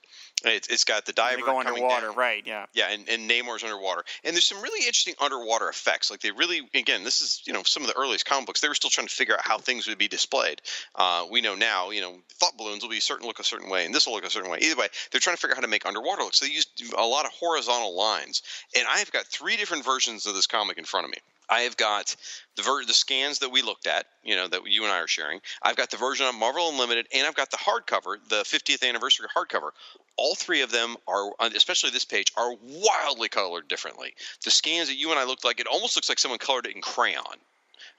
It's, 0.44 0.68
it's 0.68 0.84
got 0.84 1.06
the 1.06 1.12
diver 1.12 1.42
go 1.42 1.60
underwater, 1.60 2.10
right? 2.10 2.42
Yeah. 2.44 2.66
Yeah, 2.74 2.88
and, 2.90 3.08
and 3.08 3.30
Namor's 3.30 3.62
underwater. 3.62 4.04
And 4.24 4.34
there's 4.34 4.44
some 4.44 4.60
really 4.60 4.80
interesting 4.80 5.14
underwater 5.20 5.68
effects. 5.68 6.10
Like 6.10 6.20
they 6.20 6.32
really, 6.32 6.68
again, 6.74 7.04
this 7.04 7.22
is 7.22 7.42
you 7.46 7.52
know 7.52 7.62
some 7.62 7.82
of 7.82 7.88
the 7.88 7.96
earliest 7.96 8.26
comic 8.26 8.46
books. 8.46 8.60
They 8.60 8.68
were 8.68 8.74
still 8.74 8.90
trying 8.90 9.06
to 9.06 9.14
figure 9.14 9.34
out 9.34 9.40
how 9.42 9.58
things 9.58 9.86
would 9.86 9.98
be 9.98 10.08
displayed. 10.08 10.60
Uh, 10.94 11.26
we 11.30 11.40
know 11.40 11.54
now, 11.54 11.90
you 11.90 12.00
know, 12.00 12.16
thought 12.34 12.56
balloons 12.58 12.82
will 12.82 12.90
be 12.90 13.00
certain 13.00 13.26
look 13.26 13.38
a 13.38 13.44
certain 13.44 13.70
way, 13.70 13.86
and 13.86 13.94
this 13.94 14.06
will 14.06 14.14
look 14.14 14.26
a 14.26 14.30
certain 14.30 14.50
way. 14.50 14.58
Either 14.60 14.76
way, 14.76 14.88
they're 15.10 15.20
trying 15.20 15.36
to 15.36 15.40
figure 15.40 15.54
out 15.54 15.58
how 15.58 15.62
to 15.62 15.68
make 15.68 15.86
underwater 15.86 16.22
look. 16.22 16.34
So 16.34 16.44
they 16.44 16.52
used 16.52 16.82
a 16.96 17.06
lot 17.06 17.24
of 17.24 17.32
horizontal 17.32 17.96
lines. 17.96 18.42
And 18.76 18.86
I 18.88 18.98
have 18.98 19.12
got 19.12 19.26
three 19.26 19.56
different 19.56 19.84
versions 19.84 20.26
of 20.26 20.34
this 20.34 20.46
comic 20.46 20.76
in 20.76 20.84
front 20.84 21.04
of 21.06 21.10
me. 21.10 21.18
I 21.48 21.60
have 21.60 21.76
got 21.76 22.14
the 22.56 22.62
ver- 22.62 22.84
the 22.84 22.94
scans 22.94 23.38
that 23.40 23.50
we 23.50 23.62
looked 23.62 23.86
at, 23.86 24.06
you 24.22 24.34
know, 24.36 24.48
that 24.48 24.66
you 24.66 24.84
and 24.84 24.92
I 24.92 24.98
are 24.98 25.06
sharing. 25.06 25.40
I've 25.62 25.76
got 25.76 25.90
the 25.90 25.96
version 25.96 26.26
on 26.26 26.38
Marvel 26.38 26.68
Unlimited, 26.68 27.06
and 27.14 27.26
I've 27.26 27.34
got 27.34 27.50
the 27.50 27.56
hardcover, 27.56 28.16
the 28.28 28.42
50th 28.42 28.86
anniversary 28.86 29.28
hardcover. 29.34 29.70
All 30.16 30.34
three 30.34 30.62
of 30.62 30.70
them 30.70 30.96
are, 31.06 31.30
uh, 31.38 31.50
especially 31.54 31.90
this 31.90 32.04
page, 32.04 32.32
are 32.36 32.54
wildly 32.62 33.28
colored 33.28 33.68
differently. 33.68 34.14
The 34.44 34.50
scans 34.50 34.88
that 34.88 34.96
you 34.96 35.10
and 35.10 35.18
I 35.18 35.24
looked 35.24 35.44
like, 35.44 35.60
it 35.60 35.66
almost 35.66 35.96
looks 35.96 36.08
like 36.08 36.18
someone 36.18 36.38
colored 36.38 36.66
it 36.66 36.74
in 36.74 36.82
crayon. 36.82 37.38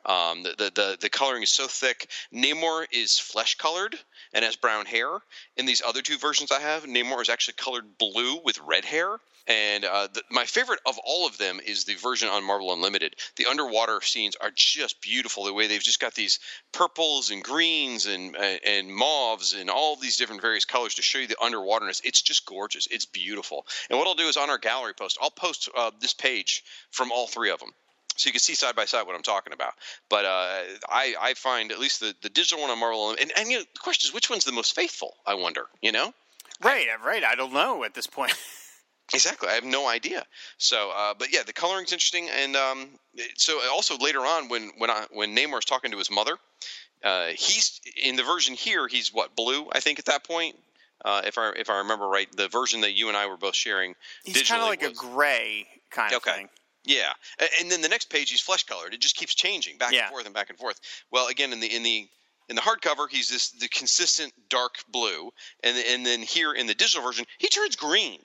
Um, 0.05 0.43
the, 0.43 0.55
the, 0.57 0.71
the 0.73 0.97
the 1.01 1.09
coloring 1.09 1.43
is 1.43 1.51
so 1.51 1.67
thick. 1.67 2.09
Namor 2.33 2.85
is 2.91 3.19
flesh 3.19 3.55
colored 3.55 3.99
and 4.33 4.45
has 4.45 4.55
brown 4.55 4.85
hair. 4.85 5.19
In 5.57 5.65
these 5.65 5.81
other 5.85 6.01
two 6.01 6.17
versions 6.17 6.51
I 6.51 6.61
have, 6.61 6.85
Namor 6.85 7.21
is 7.21 7.29
actually 7.29 7.55
colored 7.55 7.97
blue 7.97 8.39
with 8.43 8.59
red 8.59 8.85
hair. 8.85 9.19
And 9.47 9.85
uh, 9.85 10.07
the, 10.11 10.21
my 10.29 10.45
favorite 10.45 10.79
of 10.85 10.99
all 11.03 11.25
of 11.25 11.37
them 11.37 11.59
is 11.65 11.85
the 11.85 11.95
version 11.95 12.29
on 12.29 12.43
Marvel 12.43 12.73
Unlimited. 12.73 13.15
The 13.37 13.45
underwater 13.45 14.01
scenes 14.01 14.35
are 14.35 14.51
just 14.53 15.01
beautiful. 15.01 15.45
The 15.45 15.53
way 15.53 15.67
they've 15.67 15.81
just 15.81 15.99
got 16.01 16.15
these 16.15 16.39
purples 16.71 17.31
and 17.31 17.43
greens 17.43 18.05
and 18.05 18.35
and, 18.35 18.59
and 18.65 18.93
mauves 18.93 19.53
and 19.53 19.69
all 19.69 19.95
these 19.95 20.17
different 20.17 20.41
various 20.41 20.65
colors 20.65 20.95
to 20.95 21.01
show 21.01 21.19
you 21.19 21.27
the 21.27 21.35
underwaterness. 21.35 22.01
It's 22.03 22.21
just 22.21 22.45
gorgeous. 22.45 22.87
It's 22.91 23.05
beautiful. 23.05 23.65
And 23.89 23.97
what 23.97 24.07
I'll 24.07 24.15
do 24.15 24.27
is 24.27 24.37
on 24.37 24.49
our 24.49 24.57
gallery 24.57 24.93
post, 24.93 25.17
I'll 25.21 25.31
post 25.31 25.69
uh, 25.75 25.91
this 25.99 26.13
page 26.13 26.63
from 26.91 27.11
all 27.11 27.27
three 27.27 27.51
of 27.51 27.59
them 27.59 27.71
so 28.17 28.27
you 28.27 28.31
can 28.31 28.39
see 28.39 28.55
side 28.55 28.75
by 28.75 28.85
side 28.85 29.05
what 29.05 29.15
I'm 29.15 29.23
talking 29.23 29.53
about. 29.53 29.73
But 30.09 30.25
uh, 30.25 30.59
I, 30.89 31.15
I 31.21 31.33
find 31.35 31.71
at 31.71 31.79
least 31.79 31.99
the, 31.99 32.15
the 32.21 32.29
digital 32.29 32.61
one 32.61 32.71
on 32.71 32.79
Marvel, 32.79 33.11
and, 33.11 33.31
and 33.37 33.49
you 33.49 33.59
know, 33.59 33.63
the 33.73 33.79
question 33.79 34.09
is 34.09 34.13
which 34.13 34.29
one's 34.29 34.43
the 34.43 34.51
most 34.51 34.75
faithful? 34.75 35.13
I 35.25 35.35
wonder. 35.35 35.67
You 35.81 35.91
know, 35.91 36.13
Right, 36.61 36.87
right. 37.05 37.23
I 37.23 37.35
don't 37.35 37.53
know 37.53 37.83
at 37.83 37.93
this 37.93 38.07
point. 38.07 38.33
exactly. 39.13 39.49
I 39.49 39.53
have 39.53 39.63
no 39.63 39.87
idea. 39.87 40.25
So, 40.57 40.91
uh, 40.95 41.13
but 41.17 41.31
yeah, 41.31 41.43
the 41.45 41.53
coloring's 41.53 41.91
interesting, 41.93 42.29
and 42.29 42.55
um, 42.55 42.89
so 43.35 43.59
also 43.71 43.97
later 43.97 44.19
on 44.19 44.49
when 44.49 44.71
when 44.77 44.89
I, 44.89 45.05
when 45.11 45.35
Namor's 45.35 45.65
talking 45.65 45.91
to 45.91 45.97
his 45.97 46.09
mother, 46.11 46.37
uh, 47.03 47.27
he's 47.27 47.79
in 48.01 48.15
the 48.15 48.23
version 48.23 48.55
here. 48.55 48.87
He's 48.87 49.13
what 49.13 49.35
blue, 49.35 49.67
I 49.71 49.79
think, 49.79 49.99
at 49.99 50.05
that 50.05 50.23
point. 50.23 50.55
Uh, 51.05 51.21
if 51.25 51.37
I 51.37 51.51
if 51.55 51.69
I 51.69 51.79
remember 51.79 52.07
right, 52.07 52.27
the 52.35 52.47
version 52.47 52.81
that 52.81 52.93
you 52.93 53.07
and 53.07 53.15
I 53.15 53.27
were 53.27 53.37
both 53.37 53.55
sharing, 53.55 53.95
He's 54.23 54.43
kind 54.43 54.61
of 54.61 54.67
like 54.67 54.83
a 54.83 54.91
gray 54.91 55.67
kind 55.89 56.13
of 56.13 56.17
Okay. 56.17 56.35
thing. 56.35 56.49
Yeah, 56.85 57.11
and 57.59 57.69
then 57.69 57.81
the 57.81 57.89
next 57.89 58.09
page 58.09 58.29
he's 58.31 58.39
flesh 58.39 58.63
colored. 58.63 58.93
It 58.93 59.01
just 59.01 59.17
keeps 59.17 59.35
changing 59.35 59.77
back 59.77 59.91
Yeah. 59.91 60.03
and 60.03 60.09
forth 60.09 60.25
and 60.25 60.33
back 60.33 60.49
and 60.49 60.57
forth. 60.57 60.79
Well, 61.11 61.27
again 61.27 61.51
in 61.51 61.59
the 61.59 61.67
in 61.67 61.83
the 61.83 62.07
in 62.49 62.55
the 62.55 62.61
hardcover 62.61 63.09
he's 63.09 63.29
this 63.29 63.49
the 63.49 63.67
consistent 63.67 64.31
dark 64.49 64.75
blue, 64.89 65.31
and 65.63 65.77
and 65.77 66.05
then 66.05 66.21
here 66.21 66.53
in 66.53 66.65
the 66.65 66.73
digital 66.73 67.03
version 67.03 67.25
he 67.39 67.47
turns 67.49 67.75
green. 67.75 68.19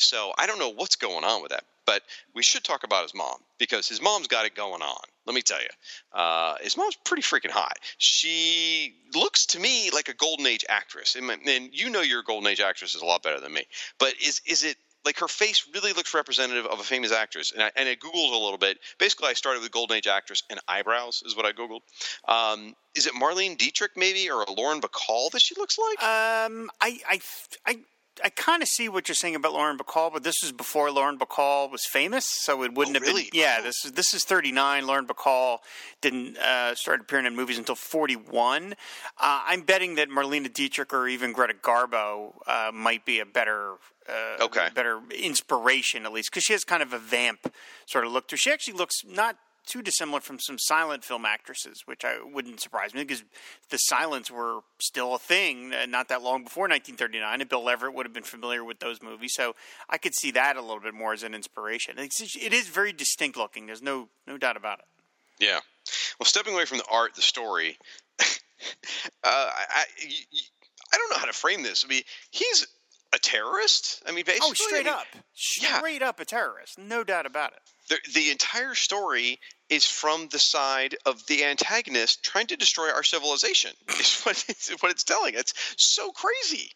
So 0.00 0.32
I 0.38 0.46
don't 0.46 0.58
know 0.58 0.70
what's 0.70 0.96
going 0.96 1.24
on 1.24 1.42
with 1.42 1.50
that, 1.50 1.64
but 1.86 2.02
we 2.34 2.42
should 2.42 2.64
talk 2.64 2.84
about 2.84 3.02
his 3.02 3.14
mom 3.14 3.36
because 3.58 3.88
his 3.88 4.00
mom's 4.00 4.28
got 4.28 4.46
it 4.46 4.54
going 4.54 4.82
on. 4.82 5.02
Let 5.26 5.34
me 5.34 5.42
tell 5.42 5.60
you, 5.60 5.68
uh, 6.18 6.54
his 6.60 6.76
mom's 6.76 6.96
pretty 7.04 7.22
freaking 7.22 7.50
hot. 7.50 7.78
She 7.98 8.94
looks 9.14 9.46
to 9.46 9.60
me 9.60 9.90
like 9.90 10.08
a 10.08 10.14
golden 10.14 10.46
age 10.46 10.64
actress, 10.68 11.16
and, 11.16 11.30
you 11.72 11.90
know 11.90 12.00
your 12.00 12.22
golden 12.22 12.50
age 12.50 12.60
actress 12.60 12.94
is 12.94 13.02
a 13.02 13.04
lot 13.04 13.22
better 13.22 13.40
than 13.40 13.52
me. 13.52 13.64
But 13.98 14.14
is 14.22 14.40
is 14.46 14.64
it 14.64 14.76
like 15.04 15.18
her 15.18 15.28
face 15.28 15.66
really 15.74 15.92
looks 15.92 16.14
representative 16.14 16.66
of 16.66 16.80
a 16.80 16.82
famous 16.82 17.12
actress? 17.12 17.52
And 17.52 17.62
I, 17.62 17.70
and 17.76 17.88
I 17.88 17.94
googled 17.96 18.32
a 18.32 18.42
little 18.42 18.58
bit. 18.58 18.78
Basically, 18.98 19.28
I 19.28 19.32
started 19.32 19.62
with 19.62 19.70
golden 19.70 19.96
age 19.96 20.06
actress 20.06 20.42
and 20.50 20.60
eyebrows 20.68 21.22
is 21.24 21.36
what 21.36 21.46
I 21.46 21.52
googled. 21.52 21.80
Um, 22.26 22.74
is 22.94 23.06
it 23.06 23.14
Marlene 23.14 23.56
Dietrich 23.56 23.92
maybe 23.96 24.30
or 24.30 24.42
a 24.42 24.50
Lauren 24.52 24.80
Bacall 24.80 25.30
that 25.30 25.40
she 25.40 25.54
looks 25.56 25.78
like? 25.78 26.02
Um, 26.02 26.70
I, 26.80 26.98
I, 27.08 27.20
I, 27.66 27.78
I 28.24 28.30
kind 28.30 28.62
of 28.62 28.68
see 28.68 28.88
what 28.88 29.08
you're 29.08 29.14
saying 29.14 29.34
about 29.34 29.52
Lauren 29.52 29.78
Bacall, 29.78 30.12
but 30.12 30.22
this 30.22 30.36
was 30.42 30.52
before 30.52 30.90
Lauren 30.90 31.18
Bacall 31.18 31.70
was 31.70 31.84
famous, 31.86 32.26
so 32.26 32.62
it 32.62 32.74
wouldn't 32.74 32.96
Oh, 32.96 33.00
have 33.00 33.08
really? 33.08 33.24
been. 33.30 33.40
Yeah, 33.40 33.60
this 33.60 33.84
is 33.84 33.92
this 33.92 34.12
is 34.14 34.24
39. 34.24 34.86
Lauren 34.86 35.06
Bacall 35.06 35.58
didn't 36.00 36.36
uh, 36.38 36.74
start 36.74 37.00
appearing 37.00 37.26
in 37.26 37.36
movies 37.36 37.58
until 37.58 37.74
41. 37.74 38.72
Uh, 38.72 38.74
I'm 39.18 39.62
betting 39.62 39.94
that 39.96 40.08
Marlena 40.08 40.52
Dietrich 40.52 40.92
or 40.92 41.08
even 41.08 41.32
Greta 41.32 41.54
Garbo 41.54 42.34
uh, 42.46 42.70
might 42.72 43.04
be 43.04 43.20
a 43.20 43.26
better. 43.26 43.74
Uh, 44.08 44.42
Okay. 44.44 44.68
better 44.74 45.02
inspiration 45.14 46.06
at 46.06 46.12
least 46.12 46.30
because 46.30 46.42
she 46.42 46.54
has 46.54 46.64
kind 46.64 46.82
of 46.82 46.94
a 46.94 46.98
vamp 46.98 47.52
sort 47.84 48.06
of 48.06 48.12
look 48.12 48.26
to 48.28 48.32
her. 48.34 48.36
She 48.38 48.50
actually 48.50 48.78
looks 48.78 49.04
not 49.06 49.36
too 49.68 49.82
dissimilar 49.82 50.20
from 50.20 50.38
some 50.40 50.58
silent 50.58 51.04
film 51.04 51.24
actresses, 51.24 51.82
which 51.86 52.04
I 52.04 52.16
wouldn't 52.24 52.60
surprise 52.60 52.94
me 52.94 53.02
because 53.02 53.22
the 53.70 53.76
silents 53.76 54.30
were 54.30 54.60
still 54.80 55.14
a 55.14 55.18
thing 55.18 55.72
uh, 55.72 55.86
not 55.86 56.08
that 56.08 56.22
long 56.22 56.42
before 56.42 56.62
1939, 56.64 57.40
and 57.40 57.48
Bill 57.50 57.68
Everett 57.68 57.94
would 57.94 58.06
have 58.06 58.12
been 58.12 58.22
familiar 58.22 58.64
with 58.64 58.80
those 58.80 59.02
movies, 59.02 59.32
so 59.34 59.54
I 59.88 59.98
could 59.98 60.14
see 60.14 60.30
that 60.32 60.56
a 60.56 60.60
little 60.60 60.80
bit 60.80 60.94
more 60.94 61.12
as 61.12 61.22
an 61.22 61.34
inspiration. 61.34 61.94
It's, 61.98 62.20
it 62.36 62.52
is 62.52 62.68
very 62.68 62.92
distinct 62.92 63.36
looking. 63.36 63.66
There's 63.66 63.82
no 63.82 64.08
no 64.26 64.38
doubt 64.38 64.56
about 64.56 64.80
it. 64.80 64.86
Yeah. 65.38 65.60
Well, 66.18 66.26
stepping 66.26 66.54
away 66.54 66.64
from 66.64 66.78
the 66.78 66.84
art, 66.90 67.14
the 67.14 67.22
story, 67.22 67.78
uh, 68.20 68.24
I, 69.24 69.64
I, 69.70 69.84
I 70.92 70.96
don't 70.96 71.10
know 71.10 71.18
how 71.18 71.26
to 71.26 71.32
frame 71.32 71.62
this. 71.62 71.84
I 71.84 71.88
mean, 71.88 72.02
he's 72.30 72.66
a 73.14 73.18
terrorist. 73.18 74.02
I 74.06 74.12
mean, 74.12 74.24
basically, 74.24 74.48
Oh, 74.50 74.54
straight 74.54 74.86
I 74.86 74.90
mean, 74.90 74.94
up, 74.94 75.06
straight 75.34 76.02
up 76.02 76.20
a 76.20 76.24
terrorist, 76.24 76.78
no 76.78 77.04
doubt 77.04 77.26
about 77.26 77.52
it. 77.52 77.60
The, 77.88 77.98
the 78.14 78.30
entire 78.30 78.74
story 78.74 79.38
is 79.68 79.84
from 79.84 80.28
the 80.28 80.38
side 80.38 80.96
of 81.04 81.26
the 81.26 81.44
antagonist 81.44 82.22
trying 82.22 82.46
to 82.46 82.56
destroy 82.56 82.90
our 82.90 83.02
civilization. 83.02 83.72
Is 83.88 84.22
what 84.22 84.44
it's, 84.48 84.70
what 84.82 84.90
it's 84.90 85.04
telling. 85.04 85.34
It's 85.34 85.52
so 85.76 86.10
crazy. 86.10 86.70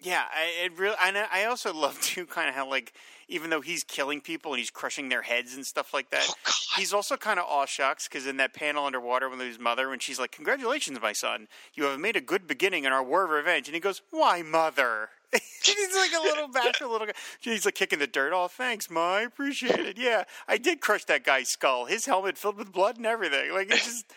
Yeah, 0.00 0.24
I, 0.34 0.64
it 0.64 0.76
really. 0.76 0.96
And 1.00 1.16
I 1.16 1.44
also 1.44 1.72
love 1.72 2.00
too, 2.02 2.26
kind 2.26 2.48
of 2.48 2.54
how 2.54 2.68
like 2.68 2.92
even 3.28 3.50
though 3.50 3.60
he's 3.60 3.84
killing 3.84 4.20
people 4.20 4.52
and 4.52 4.58
he's 4.58 4.70
crushing 4.70 5.08
their 5.08 5.22
heads 5.22 5.54
and 5.54 5.64
stuff 5.64 5.94
like 5.94 6.10
that, 6.10 6.26
Oh, 6.28 6.52
he's 6.76 6.92
also 6.92 7.16
kind 7.16 7.38
of 7.38 7.46
aw 7.48 7.64
shucks 7.66 8.08
because 8.08 8.26
in 8.26 8.36
that 8.38 8.52
panel 8.52 8.84
underwater 8.84 9.28
with 9.28 9.40
his 9.40 9.58
mother, 9.58 9.88
when 9.88 10.00
she's 10.00 10.18
like, 10.18 10.32
"Congratulations, 10.32 11.00
my 11.00 11.12
son, 11.12 11.46
you 11.74 11.84
have 11.84 12.00
made 12.00 12.16
a 12.16 12.20
good 12.20 12.46
beginning 12.46 12.84
in 12.84 12.92
our 12.92 13.02
war 13.02 13.24
of 13.24 13.30
revenge," 13.30 13.68
and 13.68 13.74
he 13.74 13.80
goes, 13.80 14.02
"Why, 14.10 14.42
mother?" 14.42 15.10
he's 15.64 15.94
like 15.96 16.12
a 16.18 16.22
little 16.22 16.48
bashful 16.52 16.90
little 16.90 17.06
guy. 17.06 17.12
He's 17.40 17.64
like 17.64 17.74
kicking 17.74 17.98
the 17.98 18.06
dirt. 18.06 18.32
Oh, 18.34 18.48
thanks, 18.48 18.90
ma. 18.90 19.14
I 19.16 19.22
appreciate 19.22 19.80
it. 19.80 19.98
Yeah, 19.98 20.24
I 20.48 20.58
did 20.58 20.80
crush 20.80 21.04
that 21.06 21.24
guy's 21.24 21.48
skull. 21.48 21.86
His 21.86 22.06
helmet 22.06 22.36
filled 22.38 22.56
with 22.56 22.72
blood 22.72 22.96
and 22.96 23.06
everything. 23.06 23.52
Like 23.52 23.70
it's 23.70 23.84
just 23.84 24.12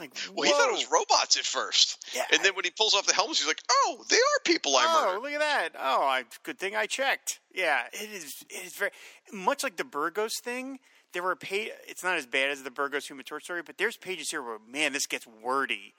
like 0.00 0.16
Well, 0.34 0.44
he 0.46 0.52
thought 0.52 0.68
it 0.68 0.72
was 0.72 0.90
robots 0.92 1.36
at 1.36 1.44
first. 1.44 2.06
Yeah. 2.14 2.24
And 2.32 2.44
then 2.44 2.54
when 2.54 2.64
he 2.64 2.70
pulls 2.70 2.94
off 2.94 3.06
the 3.06 3.14
helmet, 3.14 3.38
he's 3.38 3.46
like, 3.46 3.62
oh, 3.70 4.04
they 4.08 4.16
are 4.16 4.40
people 4.44 4.76
I 4.76 4.84
Oh, 4.88 5.06
murdered. 5.06 5.22
look 5.22 5.32
at 5.32 5.40
that! 5.40 5.68
Oh, 5.78 6.02
I, 6.02 6.24
good 6.44 6.58
thing 6.58 6.76
I 6.76 6.86
checked. 6.86 7.40
Yeah, 7.54 7.82
it 7.92 8.10
is. 8.12 8.44
It 8.50 8.66
is 8.66 8.74
very 8.74 8.90
much 9.32 9.62
like 9.62 9.76
the 9.76 9.84
Burgos 9.84 10.38
thing. 10.40 10.78
There 11.14 11.22
were 11.22 11.36
pa- 11.36 11.72
It's 11.88 12.04
not 12.04 12.16
as 12.18 12.26
bad 12.26 12.50
as 12.50 12.62
the 12.62 12.70
Burgos 12.70 13.06
Human 13.08 13.24
Torch 13.24 13.44
story, 13.44 13.62
but 13.64 13.78
there's 13.78 13.96
pages 13.96 14.30
here 14.30 14.42
where 14.42 14.58
man, 14.70 14.92
this 14.92 15.06
gets 15.06 15.26
wordy. 15.26 15.94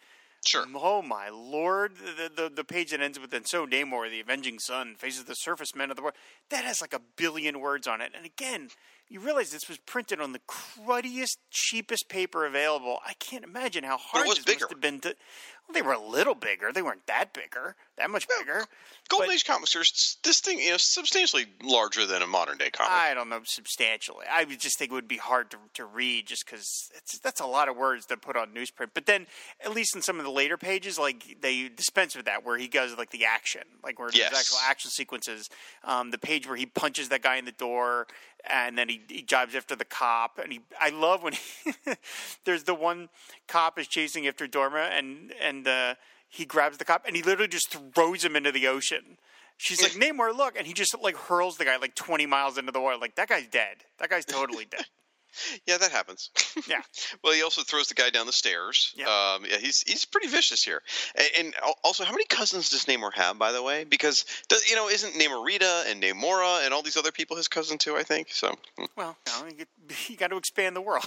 Sure. 0.46 0.66
Oh 0.74 1.02
my 1.02 1.30
lord! 1.30 1.94
The, 1.98 2.30
the 2.34 2.50
the 2.50 2.64
page 2.64 2.92
that 2.92 3.02
ends 3.02 3.20
with 3.20 3.34
"and 3.34 3.48
so 3.48 3.68
Namor, 3.68 4.10
the 4.10 4.22
avenging 4.22 4.58
son, 4.60 4.96
faces 4.98 5.26
the 5.26 5.34
surface 5.34 5.76
men 5.76 5.90
of 5.90 5.98
the 5.98 6.02
world." 6.02 6.16
That 6.50 6.64
has 6.64 6.82
like 6.82 6.94
a 6.94 7.02
billion 7.18 7.60
words 7.60 7.88
on 7.88 8.00
it, 8.02 8.14
and 8.16 8.26
again, 8.26 8.70
you 9.10 9.20
realize 9.20 9.52
this 9.52 9.68
was 9.68 9.80
printed 9.80 10.22
on 10.22 10.32
the 10.32 10.42
cruddiest, 10.48 11.40
cheapest 11.52 12.08
paper 12.10 12.46
available. 12.46 13.00
I 13.06 13.14
can't 13.14 13.44
imagine 13.44 13.84
how 13.84 13.98
hard 13.98 14.26
it 14.26 14.30
was 14.30 14.38
this 14.38 14.46
bigger. 14.46 14.66
must 14.66 14.72
have 14.72 14.82
been 14.82 15.00
to. 15.02 15.16
Well, 15.70 15.74
they 15.74 15.82
were 15.88 15.94
a 15.94 16.00
little 16.00 16.34
bigger. 16.36 16.72
They 16.74 16.82
weren't 16.82 17.06
that 17.08 17.32
bigger. 17.34 17.76
That 17.98 18.10
much 18.10 18.28
bigger. 18.40 18.66
Golden 19.10 19.28
But- 19.28 19.34
Age 19.34 19.46
comics 19.46 19.76
are 19.76 19.84
this 20.24 20.40
thing, 20.40 20.60
you 20.60 20.72
know, 20.72 20.78
substantially 20.78 21.46
larger 21.64 22.06
than 22.06 22.22
a 22.22 22.28
modern 22.28 22.58
day 22.58 22.70
comic. 22.72 22.92
I 22.92 23.14
don't 23.14 23.30
know 23.30 23.42
substantially. 23.46 24.26
I 24.32 24.46
would 24.46 24.60
just 24.60 24.80
think 24.80 24.92
it 24.92 24.94
would 24.94 25.08
be 25.08 25.18
hard 25.18 25.52
to, 25.52 25.58
to 25.76 25.86
read 25.86 26.28
just 26.28 26.46
because 26.46 26.90
that's 27.24 27.40
a 27.42 27.46
lot 27.46 27.70
of 27.70 27.76
words 27.78 28.06
to 28.08 28.18
put 28.18 28.36
on 28.36 28.50
newsprint. 28.54 28.90
But 28.94 29.06
then, 29.06 29.28
at 29.64 29.74
least 29.74 29.96
in 29.96 30.02
some 30.02 30.18
of 30.20 30.26
the 30.26 30.32
later 30.32 30.58
pages, 30.58 30.98
like 30.98 31.38
they 31.42 31.70
dispense 31.70 32.16
with 32.16 32.26
that, 32.26 32.46
where 32.46 32.58
he 32.58 32.68
goes 32.68 32.98
like 32.98 33.12
the 33.12 33.26
action, 33.26 33.62
like 33.84 34.00
where 34.00 34.10
Yes. 34.14 34.30
there's 34.32 34.40
actual 34.40 34.58
action 34.68 34.90
sequences. 34.92 35.50
Um, 35.84 36.12
the 36.12 36.18
page 36.18 36.48
where 36.48 36.56
he 36.58 36.66
punches 36.66 37.10
that 37.10 37.22
guy 37.22 37.36
in 37.38 37.46
the 37.46 37.52
door, 37.52 38.08
and 38.50 38.78
then 38.78 38.90
he, 38.90 39.02
he 39.08 39.24
jives 39.24 39.56
after 39.56 39.76
the 39.76 39.86
cop, 39.86 40.40
and 40.40 40.54
he. 40.54 40.62
I 40.80 40.90
love 40.90 41.24
when 41.24 41.34
he, 41.66 41.74
there's 42.46 42.64
the 42.64 42.76
one 42.76 43.10
cop 43.48 43.80
is 43.80 43.88
chasing 43.88 44.28
after 44.28 44.48
Dorma, 44.48 44.90
and 44.92 45.34
and 45.42 45.68
uh, 45.68 45.96
he 46.28 46.46
grabs 46.46 46.78
the 46.78 46.86
cop, 46.86 47.06
and 47.06 47.16
he 47.16 47.24
literally 47.24 47.48
just 47.48 47.76
throws 47.94 48.24
him 48.24 48.36
into 48.36 48.52
the 48.52 48.68
ocean. 48.68 49.18
She's 49.60 49.82
like, 49.82 49.92
Namor, 49.92 50.36
look. 50.36 50.58
And 50.58 50.66
he 50.66 50.74
just 50.74 50.96
like 51.02 51.18
hurls 51.18 51.58
the 51.58 51.66
guy 51.66 51.76
like 51.76 51.94
20 51.94 52.26
miles 52.26 52.58
into 52.58 52.72
the 52.72 52.80
water. 52.80 52.98
Like, 52.98 53.16
that 53.16 53.28
guy's 53.28 53.46
dead. 53.48 53.84
That 54.00 54.10
guy's 54.10 54.26
totally 54.26 54.66
dead. 54.66 54.86
yeah, 55.66 55.78
that 55.78 55.92
happens. 55.92 56.30
Yeah. 56.68 56.82
well, 57.24 57.34
he 57.34 57.42
also 57.42 57.62
throws 57.64 57.88
the 57.88 57.94
guy 57.96 58.10
down 58.10 58.26
the 58.26 58.34
stairs. 58.34 58.94
Yeah. 58.96 59.06
Um, 59.06 59.46
yeah, 59.50 59.58
he's 59.58 59.82
he's 59.88 60.04
pretty 60.06 60.28
vicious 60.28 60.62
here. 60.64 60.82
And, 61.16 61.28
and 61.38 61.54
also, 61.84 62.04
how 62.04 62.12
many 62.12 62.26
cousins 62.26 62.70
does 62.70 62.86
Namor 62.86 63.14
have, 63.14 63.40
by 63.40 63.52
the 63.54 63.64
way? 63.64 63.86
Because 63.86 64.26
does, 64.50 64.70
you 64.70 64.76
know, 64.76 64.90
isn't 64.90 65.14
Namorita 65.14 65.90
and 65.90 66.04
Namora 66.04 66.66
and 66.66 66.74
all 66.74 66.82
these 66.84 66.98
other 66.98 67.12
people 67.14 67.38
his 67.38 67.48
cousin 67.48 67.78
too? 67.78 67.96
I 67.96 68.04
think 68.04 68.28
so. 68.32 68.54
Hmm, 68.78 68.86
Well, 68.98 69.18
no, 69.28 69.48
you, 69.58 69.66
you 70.08 70.18
got 70.18 70.28
to 70.28 70.38
expand 70.38 70.76
the 70.76 70.82
world. 70.82 71.06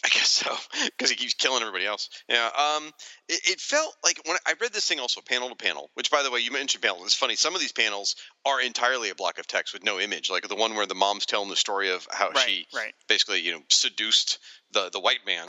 I 0.04 0.08
guess 0.10 0.28
so 0.30 0.54
because 0.86 1.10
he 1.10 1.16
keeps 1.16 1.34
killing 1.34 1.60
everybody 1.60 1.84
else. 1.86 2.08
Yeah. 2.28 2.46
Um. 2.56 2.92
It, 3.28 3.40
it 3.44 3.60
felt 3.60 3.96
like 4.04 4.20
when 4.26 4.36
I 4.46 4.54
read 4.60 4.72
this 4.72 4.86
thing 4.86 5.00
also 5.00 5.20
panel 5.20 5.48
to 5.48 5.56
panel, 5.56 5.90
which 5.94 6.10
by 6.10 6.22
the 6.22 6.30
way 6.30 6.38
you 6.40 6.52
mentioned 6.52 6.82
panel. 6.82 7.02
It's 7.04 7.14
funny. 7.14 7.34
Some 7.34 7.54
of 7.54 7.60
these 7.60 7.72
panels 7.72 8.14
are 8.46 8.60
entirely 8.60 9.10
a 9.10 9.14
block 9.14 9.38
of 9.38 9.46
text 9.48 9.72
with 9.74 9.82
no 9.82 9.98
image, 9.98 10.30
like 10.30 10.46
the 10.46 10.54
one 10.54 10.76
where 10.76 10.86
the 10.86 10.94
mom's 10.94 11.26
telling 11.26 11.48
the 11.48 11.56
story 11.56 11.90
of 11.90 12.06
how 12.10 12.30
Right, 12.30 12.38
she 12.38 12.66
right. 12.74 12.94
basically 13.08 13.40
you 13.40 13.52
know 13.52 13.60
seduced 13.70 14.38
the 14.72 14.88
the 14.90 15.00
white 15.00 15.26
man. 15.26 15.46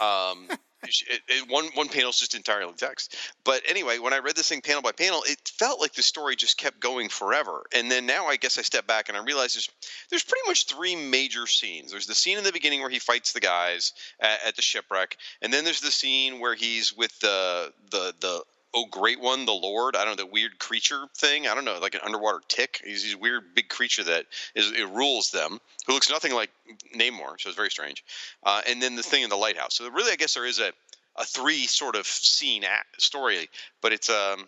Um. 0.00 0.48
It, 0.84 1.22
it, 1.28 1.48
one 1.48 1.66
one 1.74 1.88
panel 1.88 2.10
is 2.10 2.18
just 2.18 2.34
entirely 2.34 2.72
text, 2.76 3.16
but 3.44 3.62
anyway, 3.68 3.98
when 3.98 4.12
I 4.12 4.18
read 4.18 4.34
this 4.34 4.48
thing 4.48 4.62
panel 4.62 4.82
by 4.82 4.90
panel, 4.90 5.22
it 5.26 5.38
felt 5.56 5.80
like 5.80 5.92
the 5.92 6.02
story 6.02 6.34
just 6.34 6.58
kept 6.58 6.80
going 6.80 7.08
forever. 7.08 7.64
And 7.72 7.90
then 7.90 8.04
now, 8.04 8.26
I 8.26 8.36
guess 8.36 8.58
I 8.58 8.62
step 8.62 8.86
back 8.86 9.08
and 9.08 9.16
I 9.16 9.22
realize 9.22 9.54
there's 9.54 9.70
there's 10.10 10.24
pretty 10.24 10.48
much 10.48 10.66
three 10.66 10.96
major 10.96 11.46
scenes. 11.46 11.92
There's 11.92 12.06
the 12.06 12.16
scene 12.16 12.36
in 12.36 12.44
the 12.44 12.52
beginning 12.52 12.80
where 12.80 12.90
he 12.90 12.98
fights 12.98 13.32
the 13.32 13.40
guys 13.40 13.92
at, 14.20 14.40
at 14.48 14.56
the 14.56 14.62
shipwreck, 14.62 15.16
and 15.40 15.52
then 15.52 15.64
there's 15.64 15.80
the 15.80 15.90
scene 15.92 16.40
where 16.40 16.54
he's 16.54 16.96
with 16.96 17.16
the 17.20 17.72
the 17.90 18.14
the 18.20 18.42
oh 18.74 18.86
great 18.86 19.20
one, 19.20 19.44
the 19.46 19.52
Lord. 19.52 19.96
I 19.96 20.04
don't 20.04 20.16
know 20.16 20.24
the 20.24 20.30
weird 20.30 20.58
creature 20.58 21.06
thing. 21.16 21.46
I 21.46 21.54
don't 21.54 21.64
know, 21.64 21.78
like 21.80 21.94
an 21.94 22.00
underwater 22.04 22.40
tick. 22.48 22.80
He's 22.84 23.02
this 23.02 23.16
weird 23.16 23.54
big 23.54 23.68
creature 23.68 24.04
that 24.04 24.26
is 24.54 24.72
it 24.72 24.88
rules 24.88 25.30
them, 25.30 25.60
who 25.86 25.92
looks 25.92 26.10
nothing 26.10 26.34
like 26.34 26.50
Namor, 26.96 27.40
so 27.40 27.48
it's 27.48 27.56
very 27.56 27.70
strange. 27.70 28.04
Uh, 28.42 28.62
and 28.68 28.82
then 28.82 28.96
the 28.96 29.02
thing 29.02 29.22
in 29.22 29.30
the 29.30 29.36
lighthouse. 29.36 29.74
So 29.74 29.88
really, 29.90 30.12
I 30.12 30.16
guess 30.16 30.34
there 30.34 30.46
is 30.46 30.58
a 30.58 30.72
a 31.16 31.24
three 31.24 31.66
sort 31.66 31.94
of 31.94 32.06
scene 32.06 32.64
story, 32.98 33.48
but 33.80 33.92
it's 33.92 34.08
um 34.08 34.46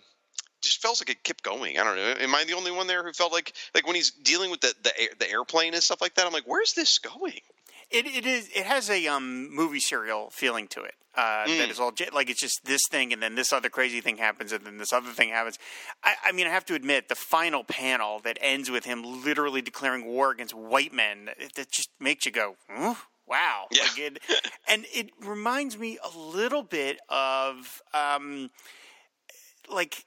just 0.62 0.80
feels 0.80 1.00
like 1.00 1.10
it 1.10 1.22
kept 1.22 1.42
going. 1.42 1.78
I 1.78 1.84
don't 1.84 1.96
know. 1.96 2.14
Am 2.20 2.34
I 2.34 2.44
the 2.44 2.54
only 2.54 2.70
one 2.70 2.86
there 2.86 3.04
who 3.04 3.12
felt 3.12 3.32
like 3.32 3.52
like 3.74 3.86
when 3.86 3.96
he's 3.96 4.10
dealing 4.10 4.50
with 4.50 4.60
the 4.60 4.74
the, 4.82 4.90
the 5.18 5.30
airplane 5.30 5.74
and 5.74 5.82
stuff 5.82 6.00
like 6.00 6.14
that? 6.14 6.26
I'm 6.26 6.32
like, 6.32 6.46
where's 6.46 6.72
this 6.72 6.98
going? 6.98 7.40
It, 7.94 8.06
it 8.06 8.26
is. 8.26 8.48
It 8.54 8.66
has 8.66 8.90
a 8.90 9.06
um, 9.06 9.54
movie 9.54 9.80
serial 9.80 10.30
feeling 10.30 10.66
to 10.68 10.82
it. 10.82 10.94
Uh, 11.16 11.44
That 11.46 11.70
is 11.70 11.78
all 11.78 11.92
like 12.12 12.28
it's 12.28 12.40
just 12.40 12.64
this 12.64 12.80
thing, 12.90 13.12
and 13.12 13.22
then 13.22 13.36
this 13.36 13.52
other 13.52 13.68
crazy 13.70 14.00
thing 14.00 14.16
happens, 14.16 14.50
and 14.50 14.66
then 14.66 14.78
this 14.78 14.92
other 14.92 15.10
thing 15.12 15.28
happens. 15.28 15.58
I, 16.02 16.14
I 16.24 16.32
mean, 16.32 16.46
I 16.48 16.50
have 16.50 16.64
to 16.66 16.74
admit, 16.74 17.08
the 17.08 17.14
final 17.14 17.62
panel 17.62 18.18
that 18.24 18.36
ends 18.40 18.68
with 18.68 18.84
him 18.84 19.02
literally 19.24 19.62
declaring 19.62 20.04
war 20.06 20.32
against 20.32 20.54
white 20.54 20.92
men, 20.92 21.30
it, 21.38 21.54
that 21.54 21.70
just 21.70 21.90
makes 22.00 22.26
you 22.26 22.32
go, 22.32 22.56
"Huh? 22.68 22.96
"Wow!" 23.28 23.66
Yeah. 23.70 23.82
Like 23.84 23.98
it, 23.98 24.18
and 24.66 24.86
it 24.92 25.10
reminds 25.24 25.78
me 25.78 25.98
a 26.02 26.18
little 26.18 26.64
bit 26.64 26.98
of, 27.08 27.80
um, 27.94 28.50
like, 29.70 30.04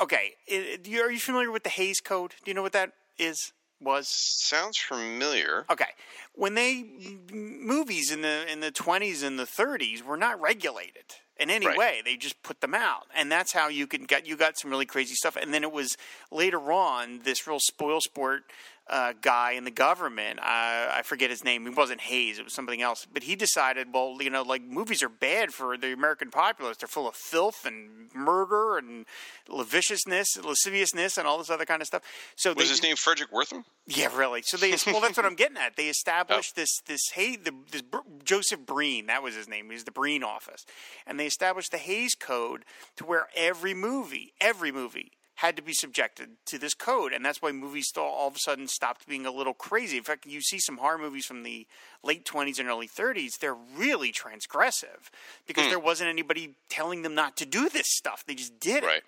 okay, 0.00 0.32
it, 0.46 0.86
it- 0.86 1.00
are 1.00 1.10
you 1.10 1.20
familiar 1.20 1.50
with 1.50 1.62
the 1.62 1.68
Hays 1.70 2.00
Code? 2.00 2.30
Do 2.42 2.50
you 2.50 2.54
know 2.54 2.62
what 2.62 2.72
that 2.72 2.92
is? 3.18 3.52
Was 3.80 4.08
Sounds 4.08 4.76
familiar. 4.78 5.64
Okay, 5.70 5.90
when 6.34 6.54
they 6.54 6.84
movies 7.32 8.10
in 8.10 8.22
the 8.22 8.50
in 8.50 8.60
the 8.60 8.70
twenties 8.70 9.22
and 9.22 9.38
the 9.38 9.46
thirties 9.46 10.02
were 10.04 10.16
not 10.16 10.40
regulated 10.40 11.04
in 11.38 11.50
any 11.50 11.66
Right. 11.66 11.78
way. 11.78 12.02
They 12.04 12.16
just 12.16 12.42
put 12.42 12.60
them 12.60 12.74
out, 12.74 13.06
and 13.14 13.30
that's 13.30 13.52
how 13.52 13.68
you 13.68 13.86
can 13.86 14.04
get 14.04 14.26
you 14.26 14.36
got 14.36 14.58
some 14.58 14.70
really 14.70 14.86
crazy 14.86 15.14
stuff. 15.14 15.36
And 15.36 15.54
then 15.54 15.62
it 15.62 15.70
was 15.70 15.96
later 16.32 16.72
on 16.72 17.20
this 17.22 17.46
real 17.46 17.60
spoil 17.60 18.00
sport 18.00 18.42
uh, 18.88 19.12
guy 19.20 19.52
in 19.52 19.64
the 19.64 19.70
government. 19.70 20.38
Uh, 20.40 20.42
I 20.44 21.02
forget 21.04 21.30
his 21.30 21.44
name. 21.44 21.64
He 21.64 21.70
wasn't 21.70 22.00
Hays. 22.00 22.38
It 22.38 22.44
was 22.44 22.52
something 22.52 22.80
else. 22.82 23.06
But 23.12 23.24
he 23.24 23.36
decided, 23.36 23.88
well, 23.92 24.16
you 24.20 24.30
know, 24.30 24.42
like 24.42 24.62
movies 24.62 25.02
are 25.02 25.08
bad 25.08 25.52
for 25.52 25.76
the 25.76 25.92
American 25.92 26.30
populace. 26.30 26.78
They're 26.78 26.88
full 26.88 27.08
of 27.08 27.14
filth 27.14 27.64
and 27.66 28.12
murder 28.14 28.78
and 28.78 29.06
lasciviousness, 29.48 30.36
lasciviousness, 30.42 31.18
and 31.18 31.26
all 31.26 31.38
this 31.38 31.50
other 31.50 31.64
kind 31.64 31.82
of 31.82 31.86
stuff. 31.86 32.02
So 32.36 32.54
Was 32.54 32.64
they, 32.64 32.70
his 32.70 32.82
name 32.82 32.96
Fredric 32.96 33.30
Wertham? 33.32 33.64
yeah, 33.86 34.14
really. 34.16 34.42
So 34.42 34.56
they 34.56 34.74
well, 34.86 35.00
that's 35.00 35.16
what 35.16 35.26
I'm 35.26 35.34
getting 35.34 35.56
at. 35.56 35.76
They 35.76 35.88
established 35.88 36.56
this 36.56 36.80
this 36.86 37.10
hey 37.12 37.36
the 37.36 37.52
this 37.70 37.82
Br- 37.82 37.98
Joseph 38.24 38.64
Breen 38.66 39.06
that 39.06 39.22
was 39.22 39.34
his 39.34 39.48
name. 39.48 39.66
He 39.66 39.72
was 39.72 39.84
the 39.84 39.90
Breen 39.90 40.22
office, 40.22 40.64
and 41.06 41.18
they 41.18 41.26
established 41.26 41.70
the 41.72 41.78
Hays 41.78 42.14
Code 42.14 42.64
to 42.96 43.04
where 43.04 43.28
every 43.36 43.74
movie, 43.74 44.32
every 44.40 44.72
movie 44.72 45.12
had 45.38 45.54
to 45.54 45.62
be 45.62 45.72
subjected 45.72 46.30
to 46.46 46.58
this 46.58 46.74
code, 46.74 47.12
and 47.12 47.24
that's 47.24 47.40
why 47.40 47.52
movies 47.52 47.86
still 47.86 48.02
all 48.02 48.26
of 48.26 48.34
a 48.34 48.40
sudden 48.40 48.66
stopped 48.66 49.06
being 49.06 49.24
a 49.24 49.30
little 49.30 49.54
crazy. 49.54 49.96
In 49.96 50.02
fact, 50.02 50.26
you 50.26 50.40
see 50.40 50.58
some 50.58 50.78
horror 50.78 50.98
movies 50.98 51.26
from 51.26 51.44
the 51.44 51.64
late 52.02 52.24
20s 52.24 52.58
and 52.58 52.68
early 52.68 52.88
30s; 52.88 53.38
they're 53.38 53.54
really 53.76 54.10
transgressive 54.10 55.10
because 55.46 55.66
hmm. 55.66 55.70
there 55.70 55.78
wasn't 55.78 56.10
anybody 56.10 56.56
telling 56.68 57.02
them 57.02 57.14
not 57.14 57.36
to 57.36 57.46
do 57.46 57.68
this 57.68 57.86
stuff. 57.86 58.24
They 58.26 58.34
just 58.34 58.58
did 58.58 58.82
it. 58.82 58.86
Right. 58.86 59.02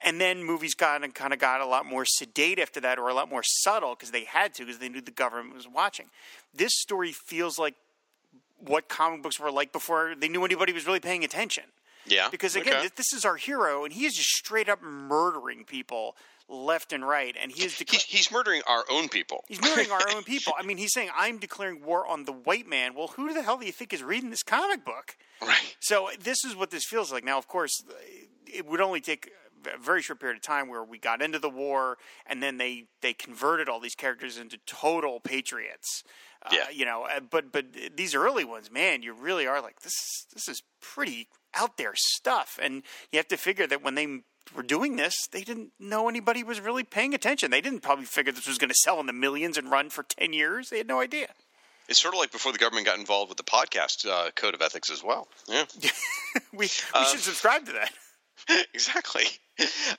And 0.00 0.18
then 0.18 0.42
movies 0.42 0.74
got 0.74 1.04
and 1.04 1.14
kind 1.14 1.34
of 1.34 1.38
got 1.38 1.60
a 1.60 1.66
lot 1.66 1.84
more 1.84 2.06
sedate 2.06 2.58
after 2.58 2.80
that, 2.80 2.98
or 2.98 3.10
a 3.10 3.14
lot 3.14 3.28
more 3.28 3.42
subtle 3.42 3.94
because 3.94 4.12
they 4.12 4.24
had 4.24 4.54
to, 4.54 4.64
because 4.64 4.78
they 4.78 4.88
knew 4.88 5.02
the 5.02 5.10
government 5.10 5.54
was 5.54 5.68
watching. 5.68 6.06
This 6.54 6.72
story 6.80 7.12
feels 7.12 7.58
like 7.58 7.74
what 8.60 8.88
comic 8.88 9.22
books 9.22 9.38
were 9.38 9.50
like 9.50 9.72
before 9.72 10.14
they 10.18 10.28
knew 10.28 10.42
anybody 10.42 10.72
was 10.72 10.86
really 10.86 11.00
paying 11.00 11.22
attention. 11.22 11.64
Yeah. 12.06 12.28
Because 12.30 12.56
again, 12.56 12.76
okay. 12.76 12.88
this, 12.96 13.12
is 13.12 13.24
our 13.24 13.36
hero, 13.36 13.84
and 13.84 13.92
he 13.92 14.06
is 14.06 14.14
just 14.14 14.30
straight 14.30 14.68
up 14.68 14.82
murdering 14.82 15.64
people 15.64 16.16
left 16.48 16.92
and 16.92 17.06
right, 17.06 17.34
and 17.40 17.50
he 17.50 17.64
is 17.64 17.72
he's, 17.72 17.78
declaring. 17.78 18.04
he's 18.08 18.30
murdering 18.30 18.62
our 18.68 18.84
own 18.90 19.08
people. 19.08 19.44
He's 19.48 19.60
murdering 19.60 19.90
our 19.90 20.08
own 20.14 20.22
people. 20.24 20.52
I 20.58 20.62
mean, 20.62 20.76
he's 20.76 20.92
saying, 20.92 21.10
"I'm 21.16 21.38
declaring 21.38 21.84
war 21.84 22.06
on 22.06 22.24
the 22.24 22.32
white 22.32 22.66
man." 22.66 22.94
Well, 22.94 23.08
who 23.08 23.32
the 23.32 23.42
hell 23.42 23.58
do 23.58 23.66
you 23.66 23.72
think 23.72 23.92
is 23.92 24.02
reading 24.02 24.30
this 24.30 24.42
comic 24.42 24.84
book? 24.84 25.16
Right. 25.42 25.76
So 25.80 26.08
uh, 26.08 26.12
this 26.20 26.44
is 26.44 26.54
what 26.54 26.70
this 26.70 26.84
feels 26.84 27.12
like. 27.12 27.24
Now, 27.24 27.38
of 27.38 27.48
course, 27.48 27.82
it 28.46 28.66
would 28.66 28.80
only 28.80 29.00
take 29.00 29.30
a 29.74 29.78
very 29.78 30.02
short 30.02 30.20
period 30.20 30.36
of 30.36 30.42
time 30.42 30.68
where 30.68 30.84
we 30.84 30.98
got 30.98 31.20
into 31.20 31.38
the 31.38 31.50
war, 31.50 31.98
and 32.26 32.42
then 32.42 32.58
they 32.58 32.84
they 33.00 33.12
converted 33.12 33.68
all 33.68 33.80
these 33.80 33.94
characters 33.94 34.38
into 34.38 34.58
total 34.66 35.20
patriots. 35.20 36.04
Uh, 36.46 36.54
Yeah. 36.54 36.70
you 36.70 36.84
know, 36.84 37.04
uh, 37.04 37.20
but 37.20 37.52
but 37.52 37.66
these 37.96 38.14
early 38.14 38.44
ones, 38.44 38.70
man, 38.70 39.02
you 39.02 39.12
really 39.12 39.46
are 39.46 39.60
like 39.60 39.80
this. 39.80 40.26
This 40.32 40.48
is 40.48 40.62
pretty 40.80 41.28
out 41.54 41.76
there 41.76 41.92
stuff, 41.96 42.58
and 42.62 42.82
you 43.10 43.18
have 43.18 43.28
to 43.28 43.36
figure 43.36 43.66
that 43.66 43.82
when 43.82 43.94
they 43.94 44.20
were 44.54 44.62
doing 44.62 44.96
this, 44.96 45.26
they 45.32 45.42
didn't 45.42 45.72
know 45.80 46.08
anybody 46.08 46.44
was 46.44 46.60
really 46.60 46.84
paying 46.84 47.14
attention. 47.14 47.50
They 47.50 47.60
didn't 47.60 47.80
probably 47.80 48.04
figure 48.04 48.32
this 48.32 48.46
was 48.46 48.58
going 48.58 48.68
to 48.70 48.76
sell 48.76 49.00
in 49.00 49.06
the 49.06 49.12
millions 49.12 49.58
and 49.58 49.70
run 49.70 49.90
for 49.90 50.02
ten 50.04 50.32
years. 50.32 50.70
They 50.70 50.78
had 50.78 50.86
no 50.86 51.00
idea. 51.00 51.28
It's 51.88 52.00
sort 52.00 52.14
of 52.14 52.18
like 52.20 52.32
before 52.32 52.50
the 52.52 52.58
government 52.58 52.86
got 52.86 52.98
involved 52.98 53.28
with 53.28 53.38
the 53.38 53.44
podcast 53.44 54.06
uh, 54.08 54.30
code 54.32 54.54
of 54.54 54.60
ethics 54.62 54.90
as 54.90 55.02
well. 55.04 55.28
Yeah. 55.48 55.64
we 56.52 56.58
we 56.58 56.68
Uh, 56.92 57.04
should 57.06 57.20
subscribe 57.20 57.64
to 57.66 57.72
that. 57.72 57.92
exactly. 58.74 59.24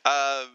Um, 0.05 0.49